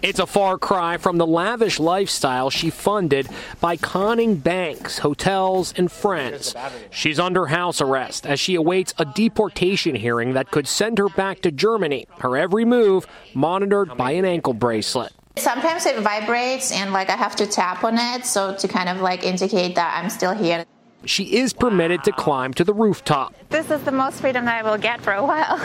It's 0.00 0.20
a 0.20 0.26
far 0.26 0.58
cry 0.58 0.96
from 0.96 1.18
the 1.18 1.26
lavish 1.26 1.80
lifestyle 1.80 2.50
she 2.50 2.70
funded 2.70 3.28
by 3.60 3.76
conning 3.76 4.36
banks, 4.36 4.98
hotels, 4.98 5.74
and 5.76 5.90
friends. 5.90 6.54
She's 6.90 7.18
under 7.18 7.46
house 7.46 7.80
arrest 7.80 8.24
as 8.24 8.38
she 8.38 8.54
awaits 8.54 8.94
a 8.98 9.04
deportation 9.04 9.96
hearing 9.96 10.34
that 10.34 10.52
could 10.52 10.68
send 10.68 10.98
her 10.98 11.08
back 11.08 11.40
to 11.40 11.50
Germany, 11.50 12.06
her 12.20 12.36
every 12.36 12.64
move 12.64 13.06
monitored 13.34 13.96
by 13.96 14.12
an 14.12 14.24
ankle 14.24 14.54
bracelet. 14.54 15.12
Sometimes 15.36 15.84
it 15.84 15.98
vibrates 16.00 16.70
and 16.70 16.92
like 16.92 17.10
I 17.10 17.16
have 17.16 17.34
to 17.36 17.46
tap 17.46 17.82
on 17.82 17.98
it 17.98 18.24
so 18.24 18.54
to 18.54 18.68
kind 18.68 18.88
of 18.88 19.00
like 19.00 19.24
indicate 19.24 19.74
that 19.74 20.00
I'm 20.00 20.10
still 20.10 20.32
here. 20.32 20.64
She 21.04 21.36
is 21.36 21.52
permitted 21.52 22.04
to 22.04 22.12
climb 22.12 22.54
to 22.54 22.64
the 22.64 22.74
rooftop. 22.74 23.34
This 23.48 23.70
is 23.70 23.82
the 23.82 23.92
most 23.92 24.20
freedom 24.20 24.44
that 24.44 24.64
I 24.64 24.68
will 24.68 24.78
get 24.78 25.00
for 25.00 25.12
a 25.12 25.24
while. 25.24 25.64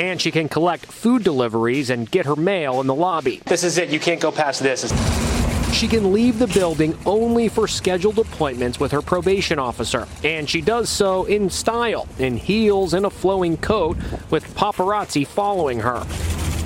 And 0.00 0.18
she 0.18 0.30
can 0.30 0.48
collect 0.48 0.86
food 0.86 1.22
deliveries 1.24 1.90
and 1.90 2.10
get 2.10 2.24
her 2.24 2.34
mail 2.34 2.80
in 2.80 2.86
the 2.86 2.94
lobby. 2.94 3.42
This 3.44 3.62
is 3.62 3.76
it. 3.76 3.90
You 3.90 4.00
can't 4.00 4.18
go 4.18 4.32
past 4.32 4.62
this. 4.62 4.90
She 5.74 5.86
can 5.86 6.14
leave 6.14 6.38
the 6.38 6.46
building 6.46 6.96
only 7.04 7.50
for 7.50 7.68
scheduled 7.68 8.18
appointments 8.18 8.80
with 8.80 8.92
her 8.92 9.02
probation 9.02 9.58
officer. 9.58 10.08
And 10.24 10.48
she 10.48 10.62
does 10.62 10.88
so 10.88 11.26
in 11.26 11.50
style, 11.50 12.08
in 12.18 12.38
heels 12.38 12.94
and 12.94 13.04
a 13.04 13.10
flowing 13.10 13.58
coat, 13.58 13.98
with 14.30 14.54
paparazzi 14.54 15.26
following 15.26 15.80
her. 15.80 16.06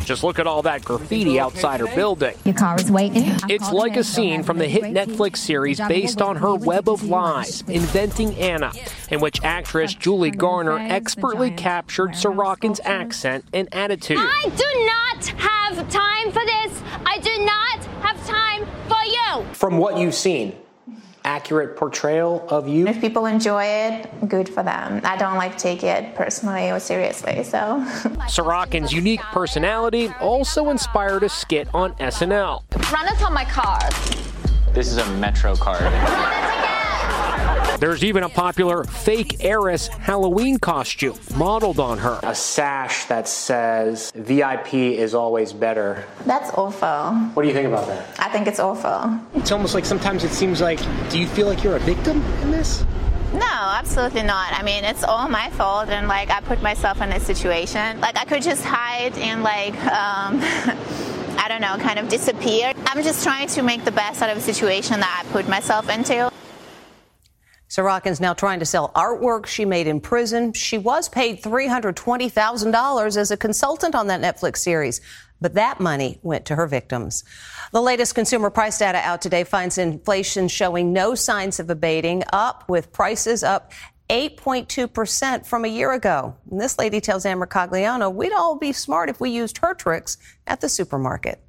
Just 0.04 0.22
look 0.24 0.38
at 0.38 0.46
all 0.46 0.62
that 0.62 0.84
graffiti 0.84 1.40
outside 1.40 1.80
her 1.80 1.94
building. 1.94 2.36
Your 2.44 2.54
car 2.54 2.76
is 2.78 2.90
waiting. 2.90 3.24
It's 3.48 3.70
like 3.72 3.96
a 3.96 4.04
scene 4.04 4.42
from 4.42 4.58
the 4.58 4.66
hit 4.66 4.84
Netflix 4.84 5.38
series 5.38 5.80
based 5.88 6.20
on 6.20 6.36
her 6.36 6.54
Web 6.54 6.88
of 6.88 7.04
Lies, 7.04 7.62
Inventing 7.68 8.34
Anna, 8.36 8.72
in 9.10 9.20
which 9.20 9.42
actress 9.42 9.94
Julia 9.94 10.32
Garner 10.32 10.78
expertly 10.78 11.50
captured 11.50 12.10
Sorokin's 12.10 12.80
accent 12.84 13.44
and 13.52 13.68
attitude. 13.72 14.18
I 14.20 14.50
do 14.56 14.86
not 14.86 15.26
have 15.40 15.88
time 15.90 16.32
for 16.32 16.44
this. 16.44 16.82
I 17.06 17.18
do 17.18 17.44
not 17.44 17.84
have 18.02 18.26
time 18.26 18.66
for 18.88 19.04
you. 19.06 19.54
From 19.54 19.78
what 19.78 19.98
you've 19.98 20.14
seen, 20.14 20.54
accurate 21.24 21.76
portrayal 21.76 22.46
of 22.48 22.68
you? 22.68 22.86
If 22.86 23.00
people 23.00 23.26
enjoy 23.26 23.64
it, 23.64 24.28
good 24.28 24.48
for 24.48 24.62
them. 24.62 25.00
I 25.04 25.16
don't 25.16 25.36
like 25.36 25.58
take 25.58 25.82
it 25.82 26.14
personally 26.14 26.70
or 26.70 26.78
seriously, 26.78 27.42
so. 27.44 27.84
Sorokin's 28.28 28.92
unique 28.92 29.20
personality 29.20 30.08
also 30.20 30.70
inspired 30.70 31.22
a 31.22 31.28
skit 31.28 31.68
on 31.74 31.94
SNL. 31.94 32.62
Run 32.92 33.06
it 33.08 33.22
on 33.22 33.32
my 33.32 33.44
card. 33.44 33.92
This 34.74 34.88
is 34.88 34.98
a 34.98 35.08
Metro 35.16 35.54
card. 35.56 36.73
There's 37.84 38.02
even 38.02 38.22
a 38.22 38.30
popular 38.30 38.84
fake 38.84 39.44
heiress 39.44 39.88
Halloween 39.88 40.58
costume 40.58 41.18
modeled 41.36 41.78
on 41.78 41.98
her. 41.98 42.18
A 42.22 42.34
sash 42.34 43.04
that 43.04 43.28
says 43.28 44.10
VIP 44.14 44.72
is 44.72 45.14
always 45.14 45.52
better. 45.52 46.06
That's 46.24 46.50
awful. 46.54 47.12
What 47.34 47.42
do 47.42 47.48
you 47.48 47.52
think 47.52 47.68
about 47.68 47.86
that? 47.88 48.18
I 48.18 48.30
think 48.30 48.46
it's 48.46 48.58
awful. 48.58 49.20
It's 49.34 49.52
almost 49.52 49.74
like 49.74 49.84
sometimes 49.84 50.24
it 50.24 50.30
seems 50.30 50.62
like, 50.62 50.80
do 51.10 51.18
you 51.18 51.26
feel 51.26 51.46
like 51.46 51.62
you're 51.62 51.76
a 51.76 51.80
victim 51.80 52.22
in 52.40 52.52
this? 52.52 52.86
No, 53.34 53.44
absolutely 53.44 54.22
not. 54.22 54.58
I 54.58 54.62
mean, 54.62 54.82
it's 54.82 55.04
all 55.04 55.28
my 55.28 55.50
fault, 55.50 55.90
and 55.90 56.08
like 56.08 56.30
I 56.30 56.40
put 56.40 56.62
myself 56.62 57.02
in 57.02 57.10
this 57.10 57.26
situation. 57.26 58.00
Like 58.00 58.16
I 58.16 58.24
could 58.24 58.42
just 58.42 58.64
hide 58.64 59.18
and 59.18 59.42
like, 59.42 59.74
um, 59.84 60.40
I 61.38 61.48
don't 61.48 61.60
know, 61.60 61.76
kind 61.76 61.98
of 61.98 62.08
disappear. 62.08 62.72
I'm 62.86 63.02
just 63.02 63.22
trying 63.22 63.48
to 63.48 63.62
make 63.62 63.84
the 63.84 63.92
best 63.92 64.22
out 64.22 64.30
of 64.30 64.38
a 64.38 64.40
situation 64.40 65.00
that 65.00 65.22
I 65.22 65.30
put 65.32 65.46
myself 65.50 65.90
into. 65.90 66.32
Sorokin's 67.74 68.20
now 68.20 68.34
trying 68.34 68.60
to 68.60 68.64
sell 68.64 68.92
artwork 68.94 69.46
she 69.46 69.64
made 69.64 69.88
in 69.88 70.00
prison. 70.00 70.52
She 70.52 70.78
was 70.78 71.08
paid 71.08 71.42
$320,000 71.42 73.16
as 73.16 73.30
a 73.32 73.36
consultant 73.36 73.96
on 73.96 74.06
that 74.06 74.20
Netflix 74.20 74.58
series, 74.58 75.00
but 75.40 75.54
that 75.54 75.80
money 75.80 76.20
went 76.22 76.44
to 76.46 76.54
her 76.54 76.68
victims. 76.68 77.24
The 77.72 77.82
latest 77.82 78.14
consumer 78.14 78.48
price 78.50 78.78
data 78.78 78.98
out 78.98 79.22
today 79.22 79.42
finds 79.42 79.76
inflation 79.76 80.46
showing 80.46 80.92
no 80.92 81.16
signs 81.16 81.58
of 81.58 81.68
abating, 81.68 82.22
up 82.32 82.68
with 82.68 82.92
prices 82.92 83.42
up 83.42 83.72
8.2% 84.08 85.44
from 85.44 85.64
a 85.64 85.68
year 85.68 85.90
ago. 85.90 86.36
And 86.48 86.60
this 86.60 86.78
lady 86.78 87.00
tells 87.00 87.26
Amber 87.26 87.46
Cagliano 87.46 88.14
we'd 88.14 88.32
all 88.32 88.56
be 88.56 88.70
smart 88.70 89.08
if 89.08 89.20
we 89.20 89.30
used 89.30 89.58
her 89.58 89.74
tricks 89.74 90.16
at 90.46 90.60
the 90.60 90.68
supermarket. 90.68 91.43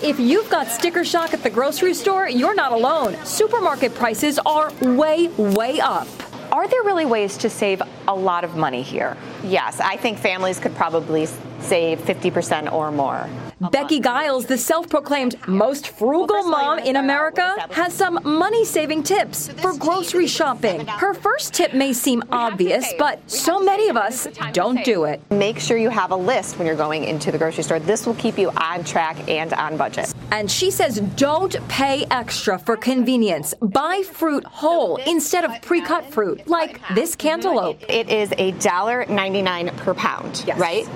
If 0.00 0.20
you've 0.20 0.48
got 0.48 0.68
sticker 0.68 1.04
shock 1.04 1.34
at 1.34 1.42
the 1.42 1.50
grocery 1.50 1.92
store, 1.92 2.28
you're 2.28 2.54
not 2.54 2.70
alone. 2.70 3.16
Supermarket 3.24 3.96
prices 3.96 4.38
are 4.46 4.72
way, 4.80 5.26
way 5.26 5.80
up. 5.80 6.06
Are 6.52 6.68
there 6.68 6.84
really 6.84 7.04
ways 7.04 7.36
to 7.38 7.50
save 7.50 7.82
a 8.06 8.14
lot 8.14 8.44
of 8.44 8.54
money 8.54 8.82
here? 8.82 9.16
Yes, 9.42 9.80
I 9.80 9.96
think 9.96 10.18
families 10.18 10.60
could 10.60 10.76
probably 10.76 11.26
save 11.58 11.98
50% 11.98 12.72
or 12.72 12.92
more. 12.92 13.28
Becky 13.60 13.98
Guiles, 13.98 14.46
the 14.46 14.56
self 14.56 14.88
proclaimed 14.88 15.36
most 15.48 15.88
frugal 15.88 16.44
mom 16.44 16.78
in 16.78 16.96
America, 16.96 17.56
has 17.70 17.92
some 17.92 18.20
money 18.22 18.64
saving 18.64 19.02
tips 19.02 19.48
for 19.60 19.76
grocery 19.76 20.28
shopping. 20.28 20.86
Her 20.86 21.12
first 21.12 21.54
tip 21.54 21.74
may 21.74 21.92
seem 21.92 22.22
obvious, 22.30 22.92
but 22.98 23.18
so 23.28 23.58
many 23.58 23.88
of 23.88 23.96
us 23.96 24.28
don't 24.52 24.84
do 24.84 25.04
it. 25.04 25.20
Make 25.30 25.58
sure 25.58 25.76
you 25.76 25.90
have 25.90 26.12
a 26.12 26.16
list 26.16 26.58
when 26.58 26.66
you're 26.66 26.76
going 26.76 27.04
into 27.04 27.32
the 27.32 27.38
grocery 27.38 27.64
store. 27.64 27.80
This 27.80 28.06
will 28.06 28.14
keep 28.14 28.38
you 28.38 28.50
on 28.50 28.84
track 28.84 29.28
and 29.28 29.52
on 29.54 29.76
budget. 29.76 30.14
And 30.30 30.48
she 30.50 30.70
says 30.70 31.00
don't 31.16 31.56
pay 31.68 32.06
extra 32.10 32.58
for 32.58 32.76
convenience. 32.76 33.54
Buy 33.60 34.02
fruit 34.02 34.44
whole 34.44 34.96
instead 35.06 35.44
of 35.44 35.60
pre 35.62 35.80
cut 35.80 36.04
fruit, 36.12 36.46
like 36.46 36.80
this 36.94 37.16
cantaloupe. 37.16 37.82
It 37.88 38.08
is 38.08 38.30
a 38.32 38.52
$1.99 38.52 39.76
per 39.78 39.94
pound, 39.94 40.44
yes. 40.46 40.58
right? 40.58 40.86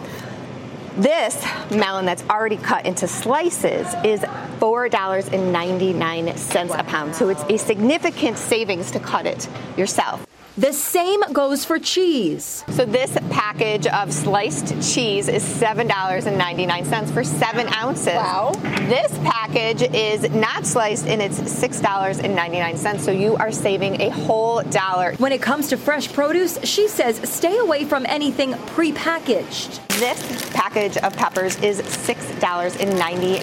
This 0.96 1.44
melon 1.70 2.04
that's 2.04 2.22
already 2.28 2.58
cut 2.58 2.84
into 2.84 3.08
slices 3.08 3.86
is 4.04 4.20
$4.99 4.60 6.78
a 6.78 6.84
pound. 6.84 7.14
So 7.14 7.30
it's 7.30 7.42
a 7.44 7.56
significant 7.56 8.36
savings 8.36 8.90
to 8.90 9.00
cut 9.00 9.24
it 9.26 9.48
yourself. 9.76 10.26
The 10.58 10.74
same 10.74 11.22
goes 11.32 11.64
for 11.64 11.78
cheese. 11.78 12.62
So 12.72 12.84
this 12.84 13.16
package 13.30 13.86
of 13.86 14.12
sliced 14.12 14.94
cheese 14.94 15.28
is 15.28 15.42
$7.99 15.42 17.10
for 17.10 17.24
seven 17.24 17.68
ounces. 17.68 18.08
Wow. 18.08 18.52
This 18.82 19.16
package 19.20 19.80
is 19.94 20.28
not 20.30 20.66
sliced 20.66 21.06
and 21.06 21.22
it's 21.22 21.40
$6.99. 21.40 23.00
So 23.00 23.12
you 23.12 23.34
are 23.36 23.50
saving 23.50 24.02
a 24.02 24.10
whole 24.10 24.62
dollar. 24.64 25.14
When 25.14 25.32
it 25.32 25.40
comes 25.40 25.68
to 25.68 25.78
fresh 25.78 26.12
produce, 26.12 26.58
she 26.64 26.86
says 26.86 27.18
stay 27.26 27.56
away 27.56 27.86
from 27.86 28.04
anything 28.04 28.52
prepackaged. 28.52 29.80
This 29.98 30.50
package 30.52 30.96
of 30.98 31.16
peppers 31.16 31.60
is 31.62 31.80
$6.99. 31.82 33.42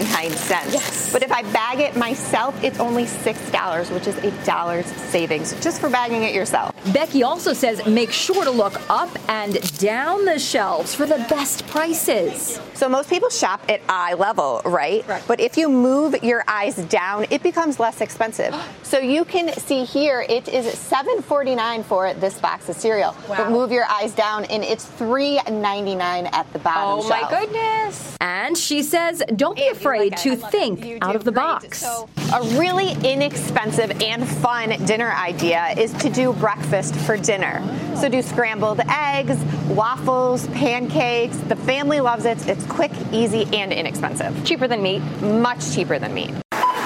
Yes. 0.50 1.14
But 1.14 1.24
if 1.24 1.32
I 1.32 1.44
bag 1.44 1.80
it 1.80 1.96
myself, 1.96 2.62
it's 2.64 2.80
only 2.80 3.06
$6, 3.06 3.94
which 3.94 4.08
is 4.08 4.18
a 4.18 4.32
dollar's 4.46 4.86
savings 4.86 5.54
just 5.62 5.80
for 5.80 5.90
bagging 5.90 6.24
it 6.24 6.34
yourself. 6.34 6.74
Becky 6.94 7.24
also 7.24 7.54
says 7.54 7.86
make 7.86 8.12
sure 8.12 8.44
to 8.44 8.52
look 8.52 8.82
up 8.90 9.10
and 9.30 9.60
down 9.78 10.26
the 10.26 10.40
shelves 10.40 10.96
for 10.96 11.06
the 11.06 11.26
best 11.30 11.68
prices. 11.68 12.60
So 12.74 12.88
most 12.88 13.10
people 13.10 13.30
shop 13.30 13.62
at 13.68 13.82
eye 13.90 14.14
level, 14.14 14.62
right? 14.64 15.06
right? 15.08 15.24
But 15.28 15.40
if 15.42 15.58
you 15.58 15.68
move 15.70 16.24
your 16.24 16.44
eyes 16.48 16.78
down, 16.78 17.26
it 17.30 17.44
becomes 17.44 17.80
less 17.80 18.00
expensive. 18.02 18.56
so 18.84 18.98
you 18.98 19.26
can 19.26 19.52
see 19.54 19.84
here, 19.84 20.26
it 20.30 20.48
is 20.48 20.66
$7.49 20.66 21.84
for 21.84 22.14
this 22.14 22.40
box 22.40 22.70
of 22.70 22.76
cereal. 22.76 23.16
Wow. 23.28 23.38
But 23.38 23.52
move 23.52 23.72
your 23.72 23.86
eyes 23.86 24.14
down, 24.14 24.46
and 24.46 24.64
it's 24.64 24.86
$3.99 24.86 26.39
at 26.40 26.54
the 26.54 26.60
bottom. 26.60 27.00
Oh 27.00 27.08
shelf. 27.08 27.32
my 27.32 27.40
goodness! 27.40 28.18
And 28.22 28.58
she 28.58 28.82
says, 28.82 29.22
don't 29.36 29.56
be 29.56 29.68
afraid 29.68 30.14
like 30.14 30.22
to 30.22 30.36
think 30.36 31.02
out 31.02 31.16
of 31.16 31.24
the 31.24 31.32
great. 31.32 31.44
box. 31.44 31.80
So 31.80 32.10
a 32.34 32.42
really 32.58 32.94
inexpensive 33.04 34.02
and 34.02 34.28
fun 34.28 34.70
dinner 34.86 35.12
idea 35.12 35.74
is 35.78 35.94
to 35.96 36.10
do 36.10 36.34
breakfast 36.34 36.96
for 36.96 37.18
dinner. 37.18 37.62
So 37.96 38.08
do 38.08 38.22
scrambled 38.22 38.80
eggs, 38.88 39.38
waffles, 39.68 40.48
pancakes. 40.48 41.38
The 41.38 41.56
family 41.58 42.00
loves 42.00 42.26
it. 42.26 42.48
It's 42.48 42.66
quick, 42.66 42.92
easy, 43.12 43.46
and 43.54 43.74
inexpensive. 43.74 44.46
Cheaper 44.46 44.68
than 44.68 44.82
meat. 44.82 45.02
Much 45.22 45.74
cheaper 45.76 46.00
than 46.00 46.14
meat. 46.14 46.34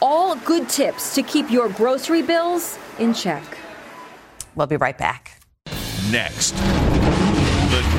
All 0.01 0.36
good 0.38 0.67
tips 0.67 1.13
to 1.15 1.24
keep 1.24 1.50
your 1.51 1.69
grocery 1.69 2.24
bills 2.24 2.77
in 3.00 3.13
check. 3.13 3.43
We'll 4.55 4.67
be 4.67 4.77
right 4.77 4.98
back. 4.98 5.39
Next. 6.12 6.53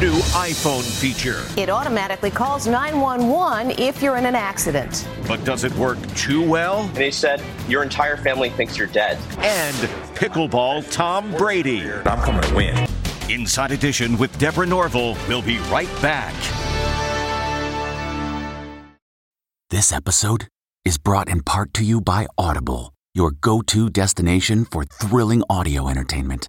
The 0.04 0.10
new 0.10 0.16
iPhone 0.18 0.82
feature. 0.82 1.42
It 1.58 1.70
automatically 1.70 2.30
calls 2.30 2.66
911 2.66 3.78
if 3.78 4.02
you're 4.02 4.18
in 4.18 4.26
an 4.26 4.34
accident. 4.34 5.08
But 5.26 5.42
does 5.44 5.64
it 5.64 5.74
work 5.76 5.96
too 6.14 6.46
well? 6.46 6.82
And 6.88 6.98
he 6.98 7.10
said, 7.10 7.42
Your 7.68 7.82
entire 7.82 8.18
family 8.18 8.50
thinks 8.50 8.76
you're 8.76 8.86
dead. 8.88 9.16
And 9.38 9.74
pickleball 10.14 10.92
Tom 10.92 11.32
Brady. 11.38 11.90
I'm 11.90 12.20
coming 12.20 12.42
to 12.42 12.54
win. 12.54 12.86
Inside 13.30 13.70
Edition 13.70 14.18
with 14.18 14.36
Deborah 14.38 14.66
Norville 14.66 15.16
will 15.26 15.40
be 15.40 15.56
right 15.70 15.88
back. 16.02 16.34
This 19.70 19.90
episode 19.90 20.48
is 20.84 20.98
brought 20.98 21.30
in 21.30 21.42
part 21.42 21.72
to 21.74 21.82
you 21.82 22.02
by 22.02 22.26
Audible, 22.36 22.92
your 23.14 23.30
go 23.30 23.62
to 23.62 23.88
destination 23.88 24.66
for 24.66 24.84
thrilling 24.84 25.42
audio 25.48 25.88
entertainment. 25.88 26.48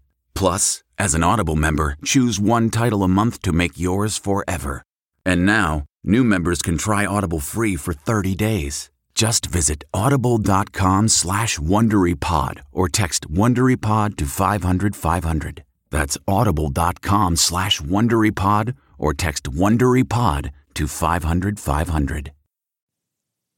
Plus, 0.33 0.83
as 0.97 1.13
an 1.13 1.23
Audible 1.23 1.55
member, 1.55 1.97
choose 2.05 2.39
one 2.39 2.69
title 2.69 3.03
a 3.03 3.07
month 3.07 3.41
to 3.41 3.51
make 3.51 3.77
yours 3.77 4.17
forever. 4.17 4.83
And 5.25 5.45
now, 5.45 5.85
new 6.03 6.23
members 6.23 6.61
can 6.61 6.77
try 6.77 7.05
Audible 7.05 7.39
free 7.39 7.75
for 7.75 7.93
30 7.93 8.35
days. 8.35 8.89
Just 9.13 9.45
visit 9.47 9.83
audible.com 9.93 11.09
slash 11.09 11.59
WonderyPod 11.59 12.61
or 12.71 12.87
text 12.87 13.29
WonderyPod 13.29 14.15
to 14.17 14.25
500, 14.25 14.95
500. 14.95 15.63
That's 15.89 16.17
audible.com 16.27 17.35
slash 17.35 17.81
WonderyPod 17.81 18.75
or 18.97 19.13
text 19.13 19.51
WonderyPod 19.51 20.51
to 20.75 20.87
500, 20.87 21.59
500. 21.59 22.31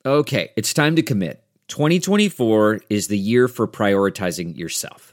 Okay, 0.06 0.50
it's 0.58 0.74
time 0.74 0.96
to 0.98 1.02
commit. 1.02 1.44
2024 1.68 2.82
is 2.90 3.08
the 3.08 3.18
year 3.18 3.48
for 3.48 3.68
prioritizing 3.68 4.58
yourself. 4.58 5.13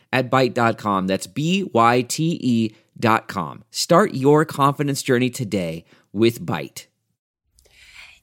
at 0.11 0.29
Byte.com. 0.29 1.07
That's 1.07 1.27
B-Y-T-E 1.27 2.75
dot 2.99 3.27
com. 3.27 3.63
Start 3.71 4.13
your 4.13 4.45
confidence 4.45 5.01
journey 5.01 5.29
today 5.29 5.85
with 6.13 6.45
Byte. 6.45 6.85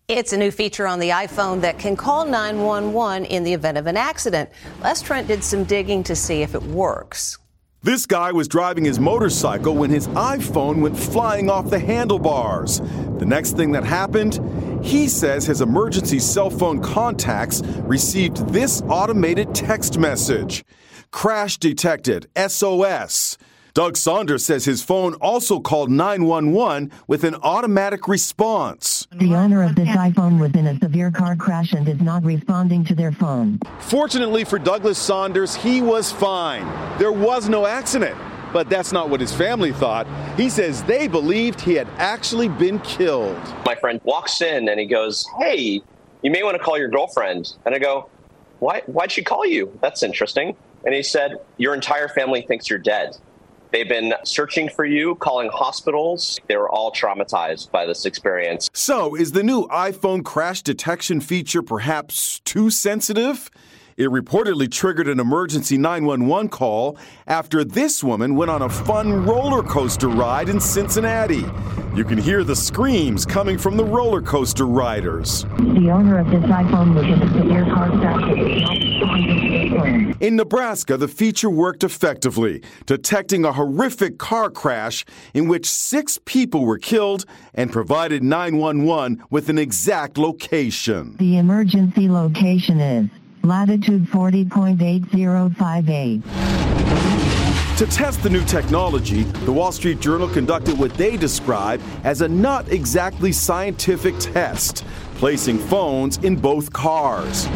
It's 0.07 0.33
a 0.33 0.39
new 0.39 0.51
feature 0.51 0.87
on 0.87 1.01
the 1.01 1.11
iPhone 1.11 1.61
that 1.61 1.79
can 1.79 1.95
call 1.95 2.25
911 2.25 3.27
in 3.27 3.45
the 3.45 3.53
event 3.53 3.77
of 3.77 3.87
an 3.87 3.99
accident. 3.99 4.49
Les 4.81 5.03
Trent 5.03 5.29
did 5.29 5.45
some 5.45 5.65
digging 5.65 6.03
to 6.05 6.17
see 6.17 6.41
if 6.41 6.55
it 6.55 6.63
works. 6.63 7.37
This 7.83 8.07
guy 8.07 8.33
was 8.33 8.49
driving 8.49 8.85
his 8.85 8.99
motorcycle 8.99 9.75
when 9.75 9.91
his 9.91 10.09
iPhone 10.09 10.81
went 10.81 10.99
flying 10.99 11.51
off 11.51 11.71
the 11.71 11.79
handlebars. 11.79 12.81
The 13.19 13.27
next 13.27 13.57
thing 13.57 13.73
that 13.73 13.85
happened, 13.85 14.41
he 14.85 15.09
says 15.09 15.45
his 15.45 15.61
emergency 15.61 16.19
cell 16.19 16.51
phone 16.51 16.83
contacts 16.83 17.63
received 17.83 18.49
this 18.49 18.83
automated 18.89 19.55
text 19.55 19.99
message 19.99 20.65
Crash 21.11 21.57
detected, 21.57 22.29
SOS. 22.37 23.39
Doug 23.75 23.97
Saunders 23.97 24.45
says 24.45 24.65
his 24.65 24.83
phone 24.83 25.15
also 25.15 25.61
called 25.61 25.91
911 25.91 26.91
with 27.07 27.23
an 27.25 27.37
automatic 27.37 28.09
response. 28.09 29.07
The 29.13 29.35
owner 29.35 29.63
of 29.63 29.77
this 29.77 29.89
iPhone 29.89 30.41
was 30.41 30.53
in 30.53 30.67
a 30.67 30.79
severe 30.79 31.11
car 31.11 31.37
crash 31.37 31.73
and 31.73 31.89
is 31.89 32.01
not 32.01 32.25
responding 32.25 32.85
to 32.87 32.95
their 32.95 33.13
phone. 33.13 33.61
Fortunately 33.79 34.45
for 34.45 34.59
Douglas 34.59 34.99
Saunders, 34.99 35.55
he 35.55 35.81
was 35.81 36.11
fine. 36.11 36.67
There 36.99 37.13
was 37.13 37.49
no 37.49 37.67
accident. 37.67 38.17
But 38.53 38.71
that's 38.71 38.93
not 38.93 39.11
what 39.11 39.21
his 39.21 39.33
family 39.33 39.73
thought. 39.73 40.07
He 40.37 40.49
says 40.49 40.83
they 40.85 41.07
believed 41.07 41.61
he 41.61 41.75
had 41.75 41.87
actually 41.99 42.49
been 42.49 42.79
killed. 42.81 43.39
My 43.67 43.75
friend 43.75 44.01
walks 44.05 44.41
in 44.41 44.69
and 44.71 44.81
he 44.81 44.87
goes, 44.87 45.27
Hey, 45.39 45.83
you 46.23 46.31
may 46.31 46.43
want 46.43 46.57
to 46.57 46.63
call 46.63 46.79
your 46.79 46.89
girlfriend. 46.89 47.53
And 47.67 47.75
I 47.75 47.79
go, 47.79 48.09
Why, 48.59 48.81
Why'd 48.87 49.13
she 49.13 49.23
call 49.23 49.45
you? 49.45 49.79
That's 49.83 50.03
interesting. 50.03 50.57
And 50.89 50.95
he 50.95 51.03
said, 51.03 51.37
Your 51.59 51.75
entire 51.75 52.09
family 52.09 52.41
thinks 52.41 52.71
you're 52.71 52.79
dead. 52.79 53.15
They've 53.73 53.87
been 53.87 54.15
searching 54.25 54.71
for 54.71 54.87
you, 54.87 55.17
calling 55.17 55.51
hospitals. 55.53 56.41
They 56.47 56.57
were 56.57 56.71
all 56.71 56.91
traumatized 56.91 57.71
by 57.71 57.85
this 57.85 58.07
experience. 58.07 58.71
So, 58.73 59.15
is 59.15 59.33
the 59.33 59.43
new 59.43 59.67
iPhone 59.67 60.25
crash 60.25 60.63
detection 60.63 61.21
feature 61.21 61.61
perhaps 61.61 62.41
too 62.41 62.71
sensitive? 62.71 63.51
It 63.99 64.11
reportedly 64.11 64.71
triggered 64.71 65.09
an 65.09 65.19
emergency 65.19 65.77
911 65.77 66.51
call 66.51 66.97
after 67.27 67.65
this 67.65 68.05
woman 68.05 68.37
went 68.37 68.49
on 68.49 68.63
a 68.63 68.69
fun 68.69 69.25
roller 69.25 69.61
coaster 69.65 70.07
ride 70.07 70.49
in 70.49 70.61
Cincinnati. 70.61 71.45
You 71.97 72.05
can 72.05 72.17
hear 72.17 72.45
the 72.45 72.55
screams 72.55 73.27
coming 73.27 73.59
from 73.59 73.77
the 73.77 73.85
roller 73.85 74.23
coaster 74.23 74.67
riders. 74.69 75.43
The 75.59 75.91
owner 75.91 76.21
of 76.21 76.31
this 76.31 76.45
iPhone 76.45 76.95
was 76.95 77.07
in 77.07 77.21
a 77.21 77.33
severe 77.41 77.65
car 77.65 77.91
crash. 77.91 78.23
In 80.21 80.37
Nebraska, 80.37 80.97
the 80.97 81.09
feature 81.09 81.51
worked 81.51 81.83
effectively, 81.83 82.63
detecting 82.87 83.45
a 83.45 83.53
horrific 83.53 84.17
car 84.17 84.49
crash 84.49 85.05
in 85.35 85.49
which 85.49 85.67
six 85.67 86.21
people 86.25 86.65
were 86.65 86.79
killed 86.79 87.25
and 87.53 87.73
provided 87.73 88.23
911 88.23 89.25
with 89.29 89.49
an 89.49 89.59
exact 89.59 90.17
location. 90.19 91.17
The 91.19 91.37
emergency 91.39 92.09
location 92.09 92.79
is 92.79 93.11
latitude 93.43 94.07
40.8058. 94.07 96.23
To 97.79 97.87
test 97.87 98.23
the 98.25 98.31
new 98.31 98.45
technology, 98.45 99.23
the 99.23 99.53
Wall 99.53 99.71
Street 99.71 100.01
Journal 100.01 100.29
conducted 100.29 100.77
what 100.79 100.93
they 100.95 101.17
describe 101.17 101.81
as 102.03 102.23
a 102.23 102.29
not 102.29 102.73
exactly 102.73 103.31
scientific 103.31 104.19
test, 104.19 104.85
placing 105.15 105.59
phones 105.59 106.17
in 106.19 106.35
both 106.35 106.73
cars. 106.73 107.47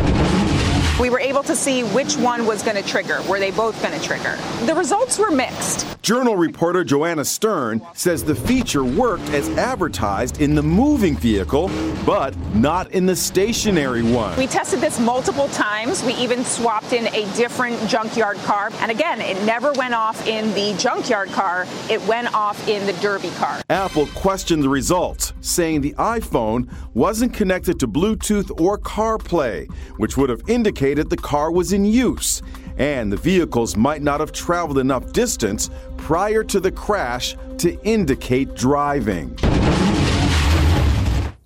We 1.03 1.11
were 1.11 1.19
able 1.19 1.43
to 1.43 1.57
see 1.57 1.83
which 1.83 2.17
one 2.17 2.47
was 2.47 2.63
going 2.63 2.81
to 2.81 2.89
trigger. 2.89 3.21
Were 3.29 3.41
they 3.41 3.51
both 3.51 3.83
going 3.83 3.99
to 3.99 4.07
trigger? 4.07 4.39
The 4.67 4.75
results 4.77 5.19
were 5.19 5.33
mixed. 5.33 6.01
Journal 6.01 6.37
reporter 6.37 6.85
Joanna 6.85 7.25
Stern 7.25 7.85
says 7.93 8.23
the 8.23 8.37
feature 8.37 8.85
worked 8.85 9.29
as 9.31 9.49
advertised 9.51 10.41
in 10.41 10.55
the 10.55 10.63
moving 10.63 11.17
vehicle, 11.17 11.71
but 12.07 12.37
not 12.55 12.93
in 12.93 13.07
the 13.07 13.17
stationary 13.17 14.05
one. 14.05 14.39
We 14.39 14.47
tested 14.47 14.79
this 14.81 15.01
multiple 15.01 15.49
times. 15.49 16.05
We 16.05 16.15
even 16.15 16.45
swapped 16.45 16.93
in 16.93 17.09
a 17.09 17.33
different 17.35 17.81
junkyard 17.89 18.37
car. 18.39 18.71
And 18.75 18.93
again, 18.93 19.21
it 19.21 19.43
never 19.45 19.73
went 19.73 19.95
off 19.95 20.25
in 20.29 20.55
the 20.55 20.77
junkyard 20.79 21.31
car, 21.31 21.67
it 21.91 22.01
went 22.07 22.33
off 22.33 22.69
in 22.69 22.87
the 22.87 22.93
Derby 22.95 23.31
car. 23.31 23.61
Apple 23.71 24.07
questioned 24.15 24.63
the 24.63 24.69
results, 24.69 25.33
saying 25.41 25.81
the 25.81 25.95
iPhone 25.95 26.73
wasn't 26.95 27.35
connected 27.35 27.81
to 27.81 27.89
Bluetooth 27.89 28.61
or 28.61 28.79
CarPlay, 28.79 29.69
which 29.97 30.17
would 30.17 30.31
have 30.31 30.43
indicated 30.49 30.92
the 30.95 31.17
car 31.17 31.51
was 31.51 31.73
in 31.73 31.85
use 31.85 32.43
and 32.77 33.13
the 33.13 33.17
vehicles 33.17 33.77
might 33.77 34.03
not 34.03 34.21
have 34.21 34.33
traveled 34.33 34.79
enough 34.79 35.13
distance 35.13 35.71
prior 35.97 36.43
to 36.45 36.61
the 36.61 36.73
crash 36.73 37.37
to 37.59 37.81
indicate 37.85 38.55
driving. 38.55 39.39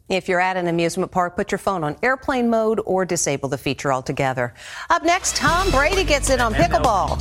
If 0.09 0.29
you're 0.29 0.41
at 0.41 0.57
an 0.57 0.69
amusement 0.69 1.11
park, 1.11 1.35
put 1.35 1.51
your 1.51 1.59
phone 1.59 1.83
on 1.83 1.97
airplane 2.01 2.49
mode 2.49 2.81
or 2.87 3.05
disable 3.05 3.49
the 3.49 3.59
feature 3.59 3.93
altogether. 3.93 4.55
Up 4.89 5.03
next, 5.03 5.35
Tom 5.35 5.69
Brady 5.73 6.05
gets 6.05 6.31
in 6.31 6.41
on 6.41 6.55
pickleball. 6.55 7.21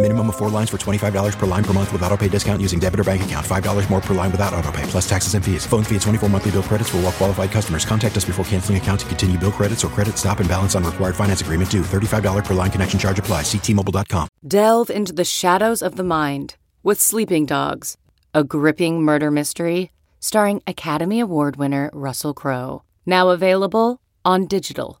Minimum 0.00 0.28
of 0.28 0.36
four 0.36 0.48
lines 0.48 0.70
for 0.70 0.76
$25 0.76 1.36
per 1.36 1.46
line 1.46 1.64
per 1.64 1.72
month 1.72 1.92
with 1.92 2.02
auto 2.02 2.16
pay 2.16 2.28
discount 2.28 2.62
using 2.62 2.78
debit 2.78 3.00
or 3.00 3.04
bank 3.04 3.22
account. 3.22 3.44
$5 3.44 3.90
more 3.90 4.00
per 4.00 4.14
line 4.14 4.30
without 4.30 4.54
auto 4.54 4.70
pay, 4.70 4.84
plus 4.84 5.08
taxes 5.08 5.34
and 5.34 5.44
fees. 5.44 5.66
Phone 5.66 5.82
fee 5.82 5.96
at 5.96 6.02
24 6.02 6.28
monthly 6.28 6.52
bill 6.52 6.62
credits 6.62 6.90
for 6.90 6.98
all 6.98 7.02
well 7.02 7.12
qualified 7.12 7.50
customers. 7.50 7.84
Contact 7.84 8.16
us 8.16 8.24
before 8.24 8.44
canceling 8.44 8.78
account 8.78 9.00
to 9.00 9.06
continue 9.06 9.36
bill 9.36 9.50
credits 9.50 9.84
or 9.84 9.88
credit 9.88 10.16
stop 10.16 10.38
and 10.38 10.48
balance 10.48 10.76
on 10.76 10.84
required 10.84 11.16
finance 11.16 11.40
agreement 11.40 11.68
due. 11.68 11.82
$35 11.82 12.44
per 12.44 12.54
line 12.54 12.70
connection 12.70 12.96
charge 12.96 13.18
apply. 13.18 13.42
Ctmobile.com. 13.42 14.28
Delve 14.46 14.88
into 14.88 15.12
the 15.12 15.24
shadows 15.24 15.82
of 15.82 15.96
the 15.96 16.04
mind 16.04 16.54
with 16.84 17.00
Sleeping 17.00 17.44
Dogs, 17.44 17.96
a 18.32 18.44
gripping 18.44 19.02
murder 19.02 19.32
mystery 19.32 19.90
starring 20.20 20.62
Academy 20.64 21.18
Award 21.18 21.56
winner 21.56 21.90
Russell 21.92 22.34
Crowe. 22.34 22.84
Now 23.04 23.30
available 23.30 24.00
on 24.24 24.46
digital. 24.46 25.00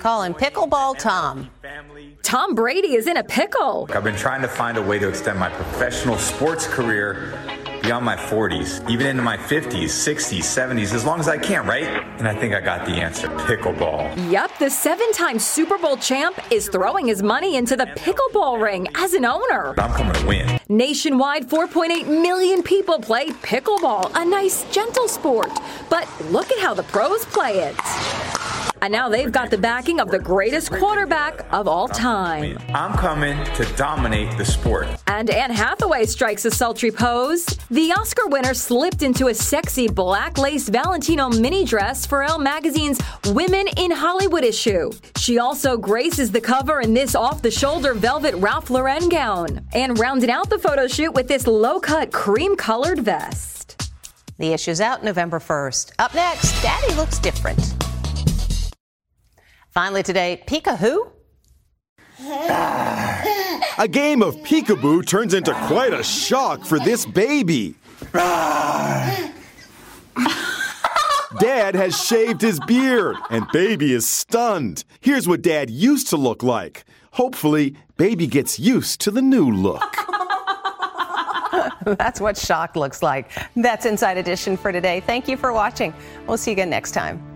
Calling 0.00 0.34
Pickleball 0.34 0.98
Tom. 0.98 1.50
Tom 2.22 2.54
Brady 2.54 2.94
is 2.94 3.06
in 3.06 3.16
a 3.16 3.24
pickle. 3.24 3.88
I've 3.92 4.04
been 4.04 4.16
trying 4.16 4.42
to 4.42 4.48
find 4.48 4.76
a 4.76 4.82
way 4.82 4.98
to 4.98 5.08
extend 5.08 5.38
my 5.38 5.48
professional 5.48 6.18
sports 6.18 6.66
career 6.66 7.38
beyond 7.82 8.04
my 8.04 8.16
40s, 8.16 8.88
even 8.90 9.06
into 9.06 9.22
my 9.22 9.36
50s, 9.36 9.84
60s, 9.84 10.40
70s, 10.40 10.92
as 10.92 11.04
long 11.04 11.20
as 11.20 11.28
I 11.28 11.38
can, 11.38 11.66
right? 11.66 11.84
And 12.18 12.26
I 12.26 12.34
think 12.34 12.52
I 12.52 12.60
got 12.60 12.84
the 12.84 12.92
answer 12.92 13.28
pickleball. 13.28 14.30
Yep, 14.30 14.58
the 14.58 14.70
seven 14.70 15.12
time 15.12 15.38
Super 15.38 15.78
Bowl 15.78 15.96
champ 15.96 16.36
is 16.50 16.68
throwing 16.68 17.06
his 17.06 17.22
money 17.22 17.54
into 17.56 17.76
the 17.76 17.86
pickleball 17.86 18.60
ring 18.60 18.88
as 18.96 19.12
an 19.14 19.24
owner. 19.24 19.74
I'm 19.78 19.92
coming 19.92 20.14
to 20.14 20.26
win. 20.26 20.60
Nationwide, 20.68 21.48
4.8 21.48 22.08
million 22.08 22.62
people 22.62 22.98
play 22.98 23.28
pickleball, 23.28 24.10
a 24.14 24.24
nice, 24.24 24.64
gentle 24.72 25.06
sport. 25.06 25.50
But 25.88 26.08
look 26.30 26.50
at 26.50 26.58
how 26.58 26.74
the 26.74 26.82
pros 26.84 27.24
play 27.26 27.60
it. 27.60 27.76
And 28.82 28.92
now 28.92 29.08
they've 29.08 29.32
got 29.32 29.50
the 29.50 29.58
backing 29.58 30.00
of 30.00 30.10
the 30.10 30.18
greatest 30.18 30.70
quarterback 30.70 31.46
of 31.52 31.66
all 31.66 31.88
time. 31.88 32.58
I'm 32.74 32.92
coming 32.98 33.42
to 33.54 33.64
dominate 33.76 34.36
the 34.36 34.44
sport. 34.44 34.86
And 35.06 35.30
Anne 35.30 35.50
Hathaway 35.50 36.06
strikes 36.06 36.44
a 36.44 36.50
sultry 36.50 36.90
pose. 36.90 37.44
The 37.70 37.92
Oscar 37.92 38.26
winner 38.26 38.54
slipped 38.54 39.02
into 39.02 39.28
a 39.28 39.34
sexy 39.34 39.88
black 39.88 40.38
lace 40.38 40.68
Valentino 40.68 41.28
mini 41.28 41.64
dress 41.64 42.06
for 42.06 42.22
Elle 42.22 42.38
magazine's 42.38 43.00
Women 43.26 43.66
in 43.76 43.90
Hollywood 43.90 44.44
issue. 44.44 44.90
She 45.16 45.38
also 45.38 45.76
graces 45.76 46.30
the 46.30 46.40
cover 46.40 46.80
in 46.80 46.94
this 46.94 47.14
off 47.14 47.42
the 47.42 47.50
shoulder 47.50 47.94
velvet 47.94 48.34
Ralph 48.36 48.70
Lauren 48.70 49.08
gown 49.08 49.66
and 49.72 49.98
rounded 49.98 50.30
out 50.30 50.50
the 50.50 50.58
photo 50.58 50.86
shoot 50.86 51.12
with 51.12 51.28
this 51.28 51.46
low 51.46 51.80
cut 51.80 52.12
cream 52.12 52.56
colored 52.56 53.00
vest. 53.00 53.90
The 54.38 54.52
issue's 54.52 54.80
out 54.80 55.02
November 55.02 55.38
1st. 55.38 55.92
Up 55.98 56.14
next, 56.14 56.62
Daddy 56.62 56.94
looks 56.94 57.18
different. 57.18 57.85
Finally 59.76 60.02
today, 60.02 60.42
Pika 60.46 60.78
who? 60.78 61.12
A 63.76 63.86
game 63.86 64.22
of 64.22 64.34
peekaboo 64.36 65.06
turns 65.06 65.34
into 65.34 65.52
quite 65.66 65.92
a 65.92 66.02
shock 66.02 66.64
for 66.64 66.78
this 66.78 67.04
baby. 67.04 67.74
Dad 68.14 69.34
has 71.74 71.94
shaved 71.94 72.40
his 72.40 72.58
beard, 72.60 73.16
and 73.28 73.46
baby 73.52 73.92
is 73.92 74.08
stunned. 74.08 74.84
Here's 75.02 75.28
what 75.28 75.42
dad 75.42 75.68
used 75.68 76.08
to 76.08 76.16
look 76.16 76.42
like. 76.42 76.86
Hopefully, 77.10 77.76
baby 77.98 78.26
gets 78.26 78.58
used 78.58 79.02
to 79.02 79.10
the 79.10 79.20
new 79.20 79.50
look. 79.50 79.94
That's 81.98 82.18
what 82.18 82.38
shock 82.38 82.76
looks 82.76 83.02
like. 83.02 83.30
That's 83.54 83.84
Inside 83.84 84.16
Edition 84.16 84.56
for 84.56 84.72
today. 84.72 85.00
Thank 85.00 85.28
you 85.28 85.36
for 85.36 85.52
watching. 85.52 85.92
We'll 86.26 86.38
see 86.38 86.52
you 86.52 86.54
again 86.54 86.70
next 86.70 86.92
time. 86.92 87.35